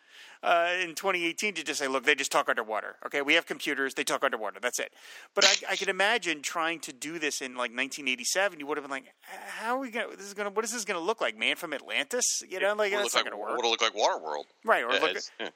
uh, 0.45 0.69
in 0.83 0.95
2018 0.95 1.55
to 1.55 1.65
just 1.65 1.81
say, 1.81 1.89
look, 1.89 2.05
they 2.05 2.15
just 2.15 2.31
talk 2.31 2.51
underwater. 2.51 2.97
Okay, 3.07 3.23
we 3.23 3.35
have 3.35 3.47
computers, 3.47 3.95
they 3.95 4.05
talk 4.05 4.23
underwater. 4.23 4.61
That's 4.61 4.79
it. 4.79 4.93
But 5.35 5.47
I, 5.47 5.73
I 5.73 5.77
could 5.77 5.89
imagine 5.89 6.43
trying 6.43 6.81
to 6.81 6.93
do 6.93 7.19
this 7.19 7.41
in 7.41 7.53
like 7.53 7.71
1987. 7.71 8.61
You 8.61 8.67
would 8.67 8.77
have 8.77 8.85
been 8.85 8.91
like, 8.91 9.07
how 9.23 9.77
are 9.77 9.81
we 9.81 9.91
going 9.91 10.11
this 10.17 10.27
is 10.27 10.35
going 10.35 10.49
to, 10.49 10.55
what 10.55 10.65
is 10.65 10.73
this 10.73 10.85
going 10.85 11.01
to 11.01 11.05
look 11.05 11.21
like? 11.21 11.39
Man 11.39 11.57
from 11.57 11.73
Atlantis? 11.73 12.43
You 12.47 12.61
know, 12.61 12.75
like, 12.75 12.93
that's 12.93 13.05
look 13.05 13.15
not 13.15 13.25
like, 13.25 13.31
going 13.33 13.43
to 13.43 13.53
work. 13.53 13.57
would 13.57 13.71
look 13.71 13.83
like 13.83 13.95
Waterworld. 13.95 14.45
Right, 14.65 14.85
or 14.85 14.93
Yeah, 14.93 15.01
look, 15.01 15.17
yeah. 15.41 15.49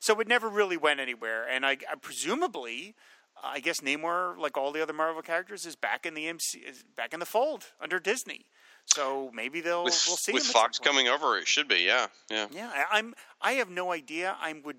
so 0.00 0.20
it 0.20 0.28
never 0.28 0.48
really 0.48 0.76
went 0.76 1.00
anywhere, 1.00 1.48
and 1.48 1.64
I, 1.64 1.78
I 1.90 1.96
presumably, 2.00 2.94
I 3.42 3.60
guess 3.60 3.80
Namor, 3.80 4.36
like 4.36 4.58
all 4.58 4.70
the 4.70 4.82
other 4.82 4.92
Marvel 4.92 5.22
characters, 5.22 5.64
is 5.64 5.76
back 5.76 6.04
in 6.04 6.12
the 6.12 6.26
MC, 6.26 6.58
is 6.58 6.84
back 6.94 7.14
in 7.14 7.20
the 7.20 7.26
fold 7.26 7.72
under 7.80 7.98
Disney. 7.98 8.46
So 8.86 9.30
maybe 9.34 9.60
they'll 9.60 9.84
With, 9.84 10.04
we'll 10.06 10.16
see 10.16 10.32
with 10.32 10.44
him 10.44 10.48
at 10.48 10.52
some 10.52 10.62
Fox 10.62 10.78
coming 10.78 11.08
over, 11.08 11.36
it 11.36 11.48
should 11.48 11.68
be. 11.68 11.80
Yeah, 11.80 12.06
yeah. 12.30 12.46
Yeah, 12.50 12.70
I, 12.74 12.98
I'm. 12.98 13.14
I 13.40 13.52
have 13.52 13.68
no 13.70 13.92
idea. 13.92 14.36
I 14.40 14.52
would 14.64 14.78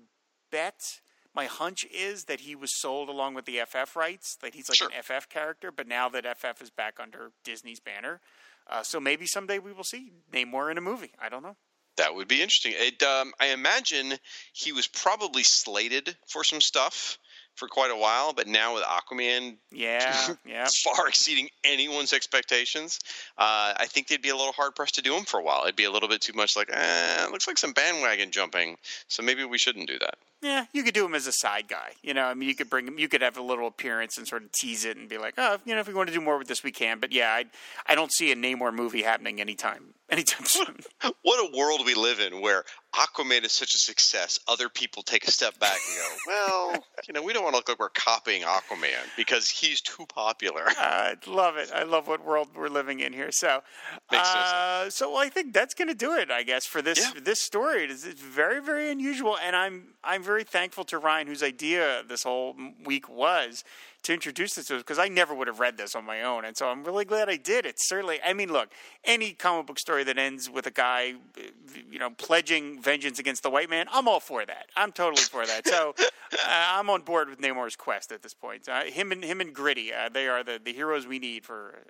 bet. 0.50 1.00
My 1.34 1.44
hunch 1.44 1.84
is 1.92 2.24
that 2.24 2.40
he 2.40 2.56
was 2.56 2.74
sold 2.74 3.08
along 3.08 3.34
with 3.34 3.44
the 3.44 3.60
FF 3.64 3.94
rights. 3.94 4.36
That 4.42 4.54
he's 4.54 4.68
like 4.68 4.76
Sure. 4.76 4.88
an 4.88 5.02
FF 5.02 5.28
character, 5.28 5.70
but 5.70 5.86
now 5.86 6.08
that 6.08 6.24
FF 6.38 6.60
is 6.62 6.70
back 6.70 6.98
under 6.98 7.30
Disney's 7.44 7.80
banner, 7.80 8.20
uh, 8.66 8.82
so 8.82 8.98
maybe 8.98 9.26
someday 9.26 9.58
we 9.58 9.72
will 9.72 9.84
see 9.84 10.10
Namor 10.32 10.70
in 10.70 10.78
a 10.78 10.80
movie. 10.80 11.12
I 11.20 11.28
don't 11.28 11.42
know. 11.42 11.56
That 11.96 12.14
would 12.14 12.28
be 12.28 12.42
interesting. 12.42 12.74
It, 12.76 13.02
um, 13.02 13.32
I 13.40 13.46
imagine 13.48 14.14
he 14.52 14.72
was 14.72 14.86
probably 14.86 15.42
slated 15.42 16.16
for 16.28 16.44
some 16.44 16.60
stuff 16.60 17.18
for 17.58 17.68
quite 17.68 17.90
a 17.90 17.96
while, 17.96 18.32
but 18.32 18.46
now 18.46 18.74
with 18.74 18.84
Aquaman 18.84 19.56
Yeah, 19.72 20.34
yeah. 20.46 20.66
far 20.84 21.08
exceeding 21.08 21.48
anyone's 21.64 22.12
expectations, 22.12 23.00
uh, 23.36 23.74
I 23.76 23.86
think 23.86 24.06
they'd 24.06 24.22
be 24.22 24.28
a 24.28 24.36
little 24.36 24.52
hard 24.52 24.74
pressed 24.76 24.94
to 24.94 25.02
do 25.02 25.12
them 25.14 25.24
for 25.24 25.40
a 25.40 25.42
while. 25.42 25.62
It'd 25.64 25.76
be 25.76 25.84
a 25.84 25.90
little 25.90 26.08
bit 26.08 26.20
too 26.20 26.32
much 26.34 26.56
like, 26.56 26.70
eh, 26.72 27.24
it 27.26 27.32
looks 27.32 27.46
like 27.48 27.58
some 27.58 27.72
bandwagon 27.72 28.30
jumping, 28.30 28.76
so 29.08 29.22
maybe 29.22 29.44
we 29.44 29.58
shouldn't 29.58 29.88
do 29.88 29.98
that. 29.98 30.14
Yeah, 30.40 30.66
you 30.72 30.84
could 30.84 30.94
do 30.94 31.04
him 31.04 31.16
as 31.16 31.26
a 31.26 31.32
side 31.32 31.66
guy. 31.66 31.94
You 32.00 32.14
know, 32.14 32.24
I 32.26 32.34
mean, 32.34 32.48
you 32.48 32.54
could 32.54 32.70
bring 32.70 32.86
him. 32.86 32.96
You 32.96 33.08
could 33.08 33.22
have 33.22 33.36
a 33.36 33.42
little 33.42 33.66
appearance 33.66 34.16
and 34.18 34.28
sort 34.28 34.44
of 34.44 34.52
tease 34.52 34.84
it 34.84 34.96
and 34.96 35.08
be 35.08 35.18
like, 35.18 35.34
oh, 35.36 35.58
you 35.64 35.74
know, 35.74 35.80
if 35.80 35.88
we 35.88 35.94
want 35.94 36.08
to 36.10 36.14
do 36.14 36.20
more 36.20 36.38
with 36.38 36.46
this, 36.46 36.62
we 36.62 36.70
can. 36.70 37.00
But 37.00 37.10
yeah, 37.10 37.32
I, 37.32 37.46
I 37.88 37.96
don't 37.96 38.12
see 38.12 38.30
a 38.30 38.36
Namor 38.36 38.72
movie 38.72 39.02
happening 39.02 39.40
anytime, 39.40 39.94
anytime 40.10 40.46
soon. 40.46 40.76
What 41.22 41.40
a 41.52 41.56
world 41.58 41.82
we 41.84 41.94
live 41.94 42.20
in 42.20 42.40
where 42.40 42.62
Aquaman 42.98 43.44
is 43.44 43.52
such 43.52 43.74
a 43.74 43.78
success, 43.78 44.40
other 44.48 44.68
people 44.68 45.02
take 45.02 45.26
a 45.26 45.30
step 45.30 45.58
back 45.60 45.78
and 45.88 45.96
go, 45.96 46.16
well, 46.26 46.84
you 47.06 47.14
know, 47.14 47.22
we 47.22 47.32
don't 47.32 47.44
want 47.44 47.52
to 47.54 47.58
look 47.58 47.68
like 47.68 47.78
we're 47.78 47.88
copying 47.90 48.42
Aquaman 48.42 48.88
because 49.16 49.48
he's 49.48 49.80
too 49.80 50.04
popular. 50.06 50.64
I 50.66 51.14
love 51.26 51.56
it. 51.56 51.70
I 51.72 51.84
love 51.84 52.08
what 52.08 52.24
world 52.24 52.48
we're 52.56 52.68
living 52.68 53.00
in 53.00 53.12
here. 53.12 53.30
So, 53.30 53.62
uh, 54.10 54.90
so 54.90 55.16
I 55.16 55.28
think 55.28 55.54
that's 55.54 55.74
going 55.74 55.88
to 55.88 55.94
do 55.94 56.14
it. 56.16 56.30
I 56.30 56.42
guess 56.42 56.66
for 56.66 56.82
this 56.82 56.98
Yeah. 56.98 57.20
this 57.22 57.40
story. 57.40 57.84
It 57.84 57.90
is 57.90 58.04
it's 58.04 58.20
very 58.20 58.60
very 58.60 58.90
unusual, 58.90 59.38
and 59.38 59.54
I'm 59.54 59.94
I'm 60.02 60.22
very 60.22 60.44
thankful 60.44 60.84
to 60.84 60.98
Ryan, 60.98 61.26
whose 61.28 61.42
idea 61.42 62.02
this 62.08 62.24
whole 62.24 62.56
week 62.84 63.08
was 63.08 63.62
to 64.02 64.14
introduce 64.14 64.54
this 64.54 64.66
to 64.66 64.76
us 64.76 64.82
because 64.82 64.98
I 64.98 65.08
never 65.08 65.34
would 65.34 65.48
have 65.48 65.60
read 65.60 65.76
this 65.76 65.94
on 65.94 66.04
my 66.04 66.22
own, 66.22 66.44
and 66.44 66.56
so 66.56 66.68
I'm 66.68 66.84
really 66.84 67.04
glad 67.04 67.28
I 67.28 67.36
did. 67.36 67.66
It's 67.66 67.88
certainly. 67.88 68.18
I 68.24 68.32
mean, 68.32 68.52
look, 68.52 68.70
any 69.04 69.32
comic 69.32 69.66
book 69.66 69.78
story 69.78 70.04
that 70.04 70.18
ends 70.18 70.48
with 70.48 70.66
a 70.66 70.70
guy, 70.70 71.14
uh, 71.36 71.42
you 71.90 71.98
know, 71.98 72.10
pledging 72.10 72.80
vengeance 72.80 73.18
against 73.18 73.42
the 73.42 73.50
white 73.50 73.70
man, 73.70 73.86
I'm 73.92 74.08
all 74.08 74.20
for 74.20 74.44
that. 74.46 74.66
I'm 74.76 74.92
totally 74.92 75.22
for 75.22 75.46
that. 75.46 75.66
So 75.66 75.94
uh, 75.98 76.06
I'm 76.46 76.88
on 76.90 77.02
board 77.02 77.28
with 77.28 77.40
Namor's 77.40 77.76
quest 77.76 78.12
at 78.12 78.22
this 78.22 78.34
point. 78.34 78.68
Uh, 78.68 78.84
him 78.84 79.12
and 79.12 79.22
him 79.24 79.40
and 79.40 79.54
Gritty, 79.54 79.92
uh, 79.92 80.08
they 80.08 80.28
are 80.28 80.44
the, 80.44 80.60
the 80.62 80.72
heroes 80.72 81.06
we 81.06 81.18
need 81.18 81.44
for 81.44 81.84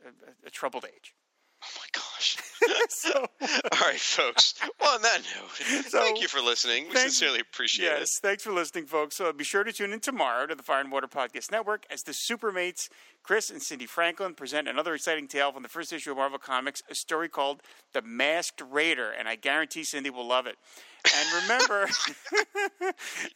a, 0.44 0.46
a, 0.46 0.50
troubled 0.50 0.84
age. 0.84 1.14
Oh 1.62 1.68
my 1.76 1.86
gosh. 1.92 2.07
So 2.88 3.12
All 3.42 3.86
right, 3.88 4.00
folks. 4.00 4.54
Well, 4.80 4.94
on 4.94 5.02
that 5.02 5.20
note, 5.36 5.84
So, 5.88 6.00
thank 6.00 6.20
you 6.20 6.28
for 6.28 6.40
listening. 6.40 6.86
We 6.88 6.96
sincerely 6.96 7.40
appreciate 7.40 7.86
it. 7.86 7.98
yes, 8.00 8.18
thanks 8.18 8.42
for 8.42 8.52
listening, 8.52 8.86
folks. 8.86 9.16
So 9.16 9.32
be 9.32 9.44
sure 9.44 9.62
to 9.64 9.72
tune 9.72 9.92
in 9.92 10.00
tomorrow 10.00 10.46
to 10.46 10.54
the 10.54 10.62
Fire 10.62 10.80
and 10.80 10.90
Water 10.90 11.06
Podcast 11.06 11.50
Network 11.52 11.84
as 11.90 12.02
the 12.02 12.12
Supermates, 12.12 12.88
Chris 13.22 13.50
and 13.50 13.62
Cindy 13.62 13.86
Franklin, 13.86 14.34
present 14.34 14.68
another 14.68 14.94
exciting 14.94 15.28
tale 15.28 15.52
from 15.52 15.62
the 15.62 15.68
first 15.68 15.92
issue 15.92 16.10
of 16.12 16.16
Marvel 16.16 16.38
Comics, 16.38 16.82
a 16.90 16.94
story 16.94 17.28
called 17.28 17.62
The 17.92 18.02
Masked 18.02 18.62
Raider, 18.68 19.10
and 19.10 19.28
I 19.28 19.36
guarantee 19.36 19.84
Cindy 19.84 20.10
will 20.10 20.26
love 20.26 20.46
it. 20.46 20.56
And 21.16 21.42
remember, 21.42 21.88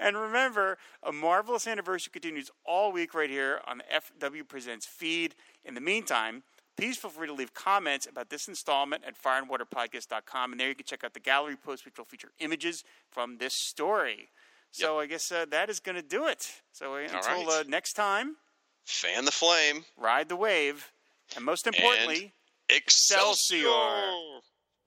and 0.00 0.16
remember, 0.16 0.78
a 1.02 1.12
marvelous 1.12 1.66
anniversary 1.66 2.10
continues 2.12 2.50
all 2.64 2.90
week 2.92 3.14
right 3.14 3.30
here 3.30 3.60
on 3.66 3.78
the 3.78 3.84
FW 4.28 4.46
Presents 4.48 4.86
feed. 4.86 5.34
In 5.64 5.74
the 5.74 5.80
meantime, 5.80 6.42
please 6.76 6.96
feel 6.96 7.10
free 7.10 7.26
to 7.26 7.32
leave 7.32 7.54
comments 7.54 8.06
about 8.06 8.30
this 8.30 8.48
installment 8.48 9.04
at 9.06 9.20
fireandwaterpodcast.com. 9.20 10.52
And 10.52 10.60
there 10.60 10.68
you 10.68 10.74
can 10.74 10.86
check 10.86 11.04
out 11.04 11.14
the 11.14 11.20
gallery 11.20 11.56
post, 11.56 11.84
which 11.84 11.98
will 11.98 12.04
feature 12.04 12.32
images 12.38 12.84
from 13.10 13.38
this 13.38 13.54
story. 13.54 14.30
So 14.70 14.98
I 14.98 15.06
guess 15.06 15.30
uh, 15.30 15.44
that 15.50 15.68
is 15.68 15.80
going 15.80 15.96
to 15.96 16.02
do 16.02 16.26
it. 16.26 16.50
So 16.72 16.94
uh, 16.94 17.00
until 17.00 17.46
right. 17.46 17.60
uh, 17.60 17.64
next 17.68 17.92
time, 17.92 18.36
Fan 18.84 19.24
the 19.24 19.30
flame. 19.30 19.84
ride 19.98 20.28
the 20.28 20.36
wave. 20.36 20.90
And 21.36 21.44
most 21.44 21.66
importantly, 21.66 22.32
Excelsior! 22.68 23.68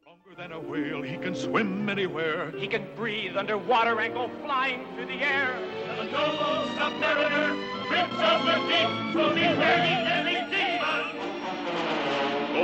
Stronger 0.02 0.36
than 0.38 0.52
a 0.54 0.60
whale, 0.60 1.02
he 1.04 1.18
can 1.18 1.36
swim 1.36 1.88
anywhere. 1.88 2.52
He 2.52 2.68
can 2.68 2.88
breathe 2.96 3.38
underwater 3.38 4.00
and 4.00 4.14
go 4.14 4.30
flying 4.44 4.86
through 4.96 5.06
the 5.06 5.22
air. 5.22 5.56
The 5.98 6.06
noble 6.06 6.66
submariner, 6.78 7.88
prince 7.88 8.14
of 8.14 8.46
the 8.46 8.56
deep, 8.68 9.16
will 9.16 9.34
be 9.36 9.42
ready 9.42 9.94
any 10.12 10.35
demon. 10.35 10.35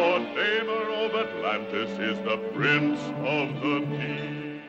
Lord 0.02 0.24
Namor 0.34 1.06
of 1.06 1.14
Atlantis 1.14 1.92
is 2.00 2.18
the 2.26 2.38
prince 2.56 3.00
of 3.24 3.62
the 3.62 3.82
deep. 3.82 4.64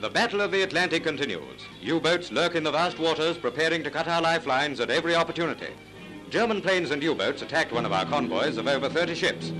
The 0.00 0.08
Battle 0.08 0.40
of 0.40 0.52
the 0.52 0.62
Atlantic 0.62 1.02
continues. 1.02 1.62
U-boats 1.82 2.30
lurk 2.30 2.54
in 2.54 2.62
the 2.62 2.70
vast 2.70 3.00
waters, 3.00 3.36
preparing 3.36 3.82
to 3.82 3.90
cut 3.90 4.06
our 4.06 4.22
lifelines 4.22 4.78
at 4.78 4.90
every 4.90 5.16
opportunity. 5.16 5.74
German 6.30 6.62
planes 6.62 6.92
and 6.92 7.02
U-boats 7.02 7.42
attacked 7.42 7.72
one 7.72 7.84
of 7.84 7.92
our 7.92 8.06
convoys 8.06 8.56
of 8.56 8.68
over 8.68 8.88
30 8.88 9.16
ships. 9.16 9.52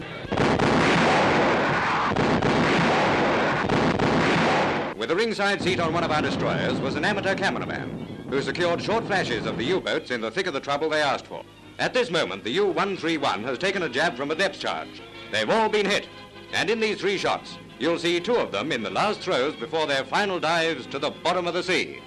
With 4.97 5.11
a 5.11 5.15
ringside 5.15 5.61
seat 5.61 5.79
on 5.79 5.93
one 5.93 6.05
of 6.05 6.11
our 6.11 6.23
destroyers 6.23 6.81
was 6.81 6.95
an 6.95 7.05
amateur 7.05 7.35
cameraman 7.35 8.25
who 8.31 8.41
secured 8.41 8.81
short 8.81 9.05
flashes 9.05 9.45
of 9.45 9.59
the 9.59 9.65
U-boats 9.65 10.11
in 10.11 10.23
the 10.23 10.31
thick 10.31 10.47
of 10.47 10.55
the 10.55 10.61
trouble 10.61 10.89
they 10.89 11.03
asked 11.03 11.27
for. 11.27 11.45
At 11.79 11.93
this 11.93 12.11
moment, 12.11 12.45
the 12.45 12.51
U-131 12.53 13.43
has 13.43 13.59
taken 13.59 13.83
a 13.83 13.91
jab 13.91 14.17
from 14.17 14.31
a 14.31 14.35
depth 14.35 14.59
charge. 14.59 15.03
They've 15.31 15.51
all 15.51 15.69
been 15.69 15.85
hit. 15.85 16.09
And 16.55 16.71
in 16.71 16.81
these 16.81 16.99
three 16.99 17.19
shots, 17.19 17.59
you'll 17.79 17.99
see 17.99 18.21
two 18.21 18.37
of 18.37 18.53
them 18.53 18.73
in 18.73 18.83
the 18.83 18.89
last 18.89 19.21
throws 19.21 19.55
before 19.55 19.87
their 19.87 20.05
final 20.05 20.41
dives 20.41 20.87
to 20.87 20.99
the 20.99 21.11
bottom 21.11 21.47
of 21.47 21.53
the 21.53 21.63
sea. 21.63 22.01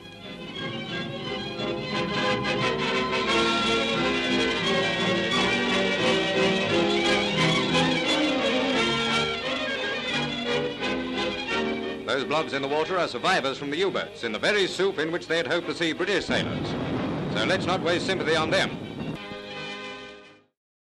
Those 12.19 12.27
blobs 12.27 12.51
in 12.51 12.61
the 12.61 12.67
water 12.67 12.99
are 12.99 13.07
survivors 13.07 13.57
from 13.57 13.69
the 13.69 13.77
U-boats 13.77 14.25
in 14.25 14.33
the 14.33 14.39
very 14.39 14.67
soup 14.67 14.99
in 14.99 15.09
which 15.09 15.25
they 15.27 15.37
had 15.37 15.47
hoped 15.47 15.67
to 15.67 15.73
see 15.73 15.93
British 15.93 16.25
sailors. 16.25 16.67
So 17.33 17.45
let's 17.45 17.65
not 17.65 17.81
waste 17.81 18.07
sympathy 18.07 18.35
on 18.35 18.49
them. 18.49 18.88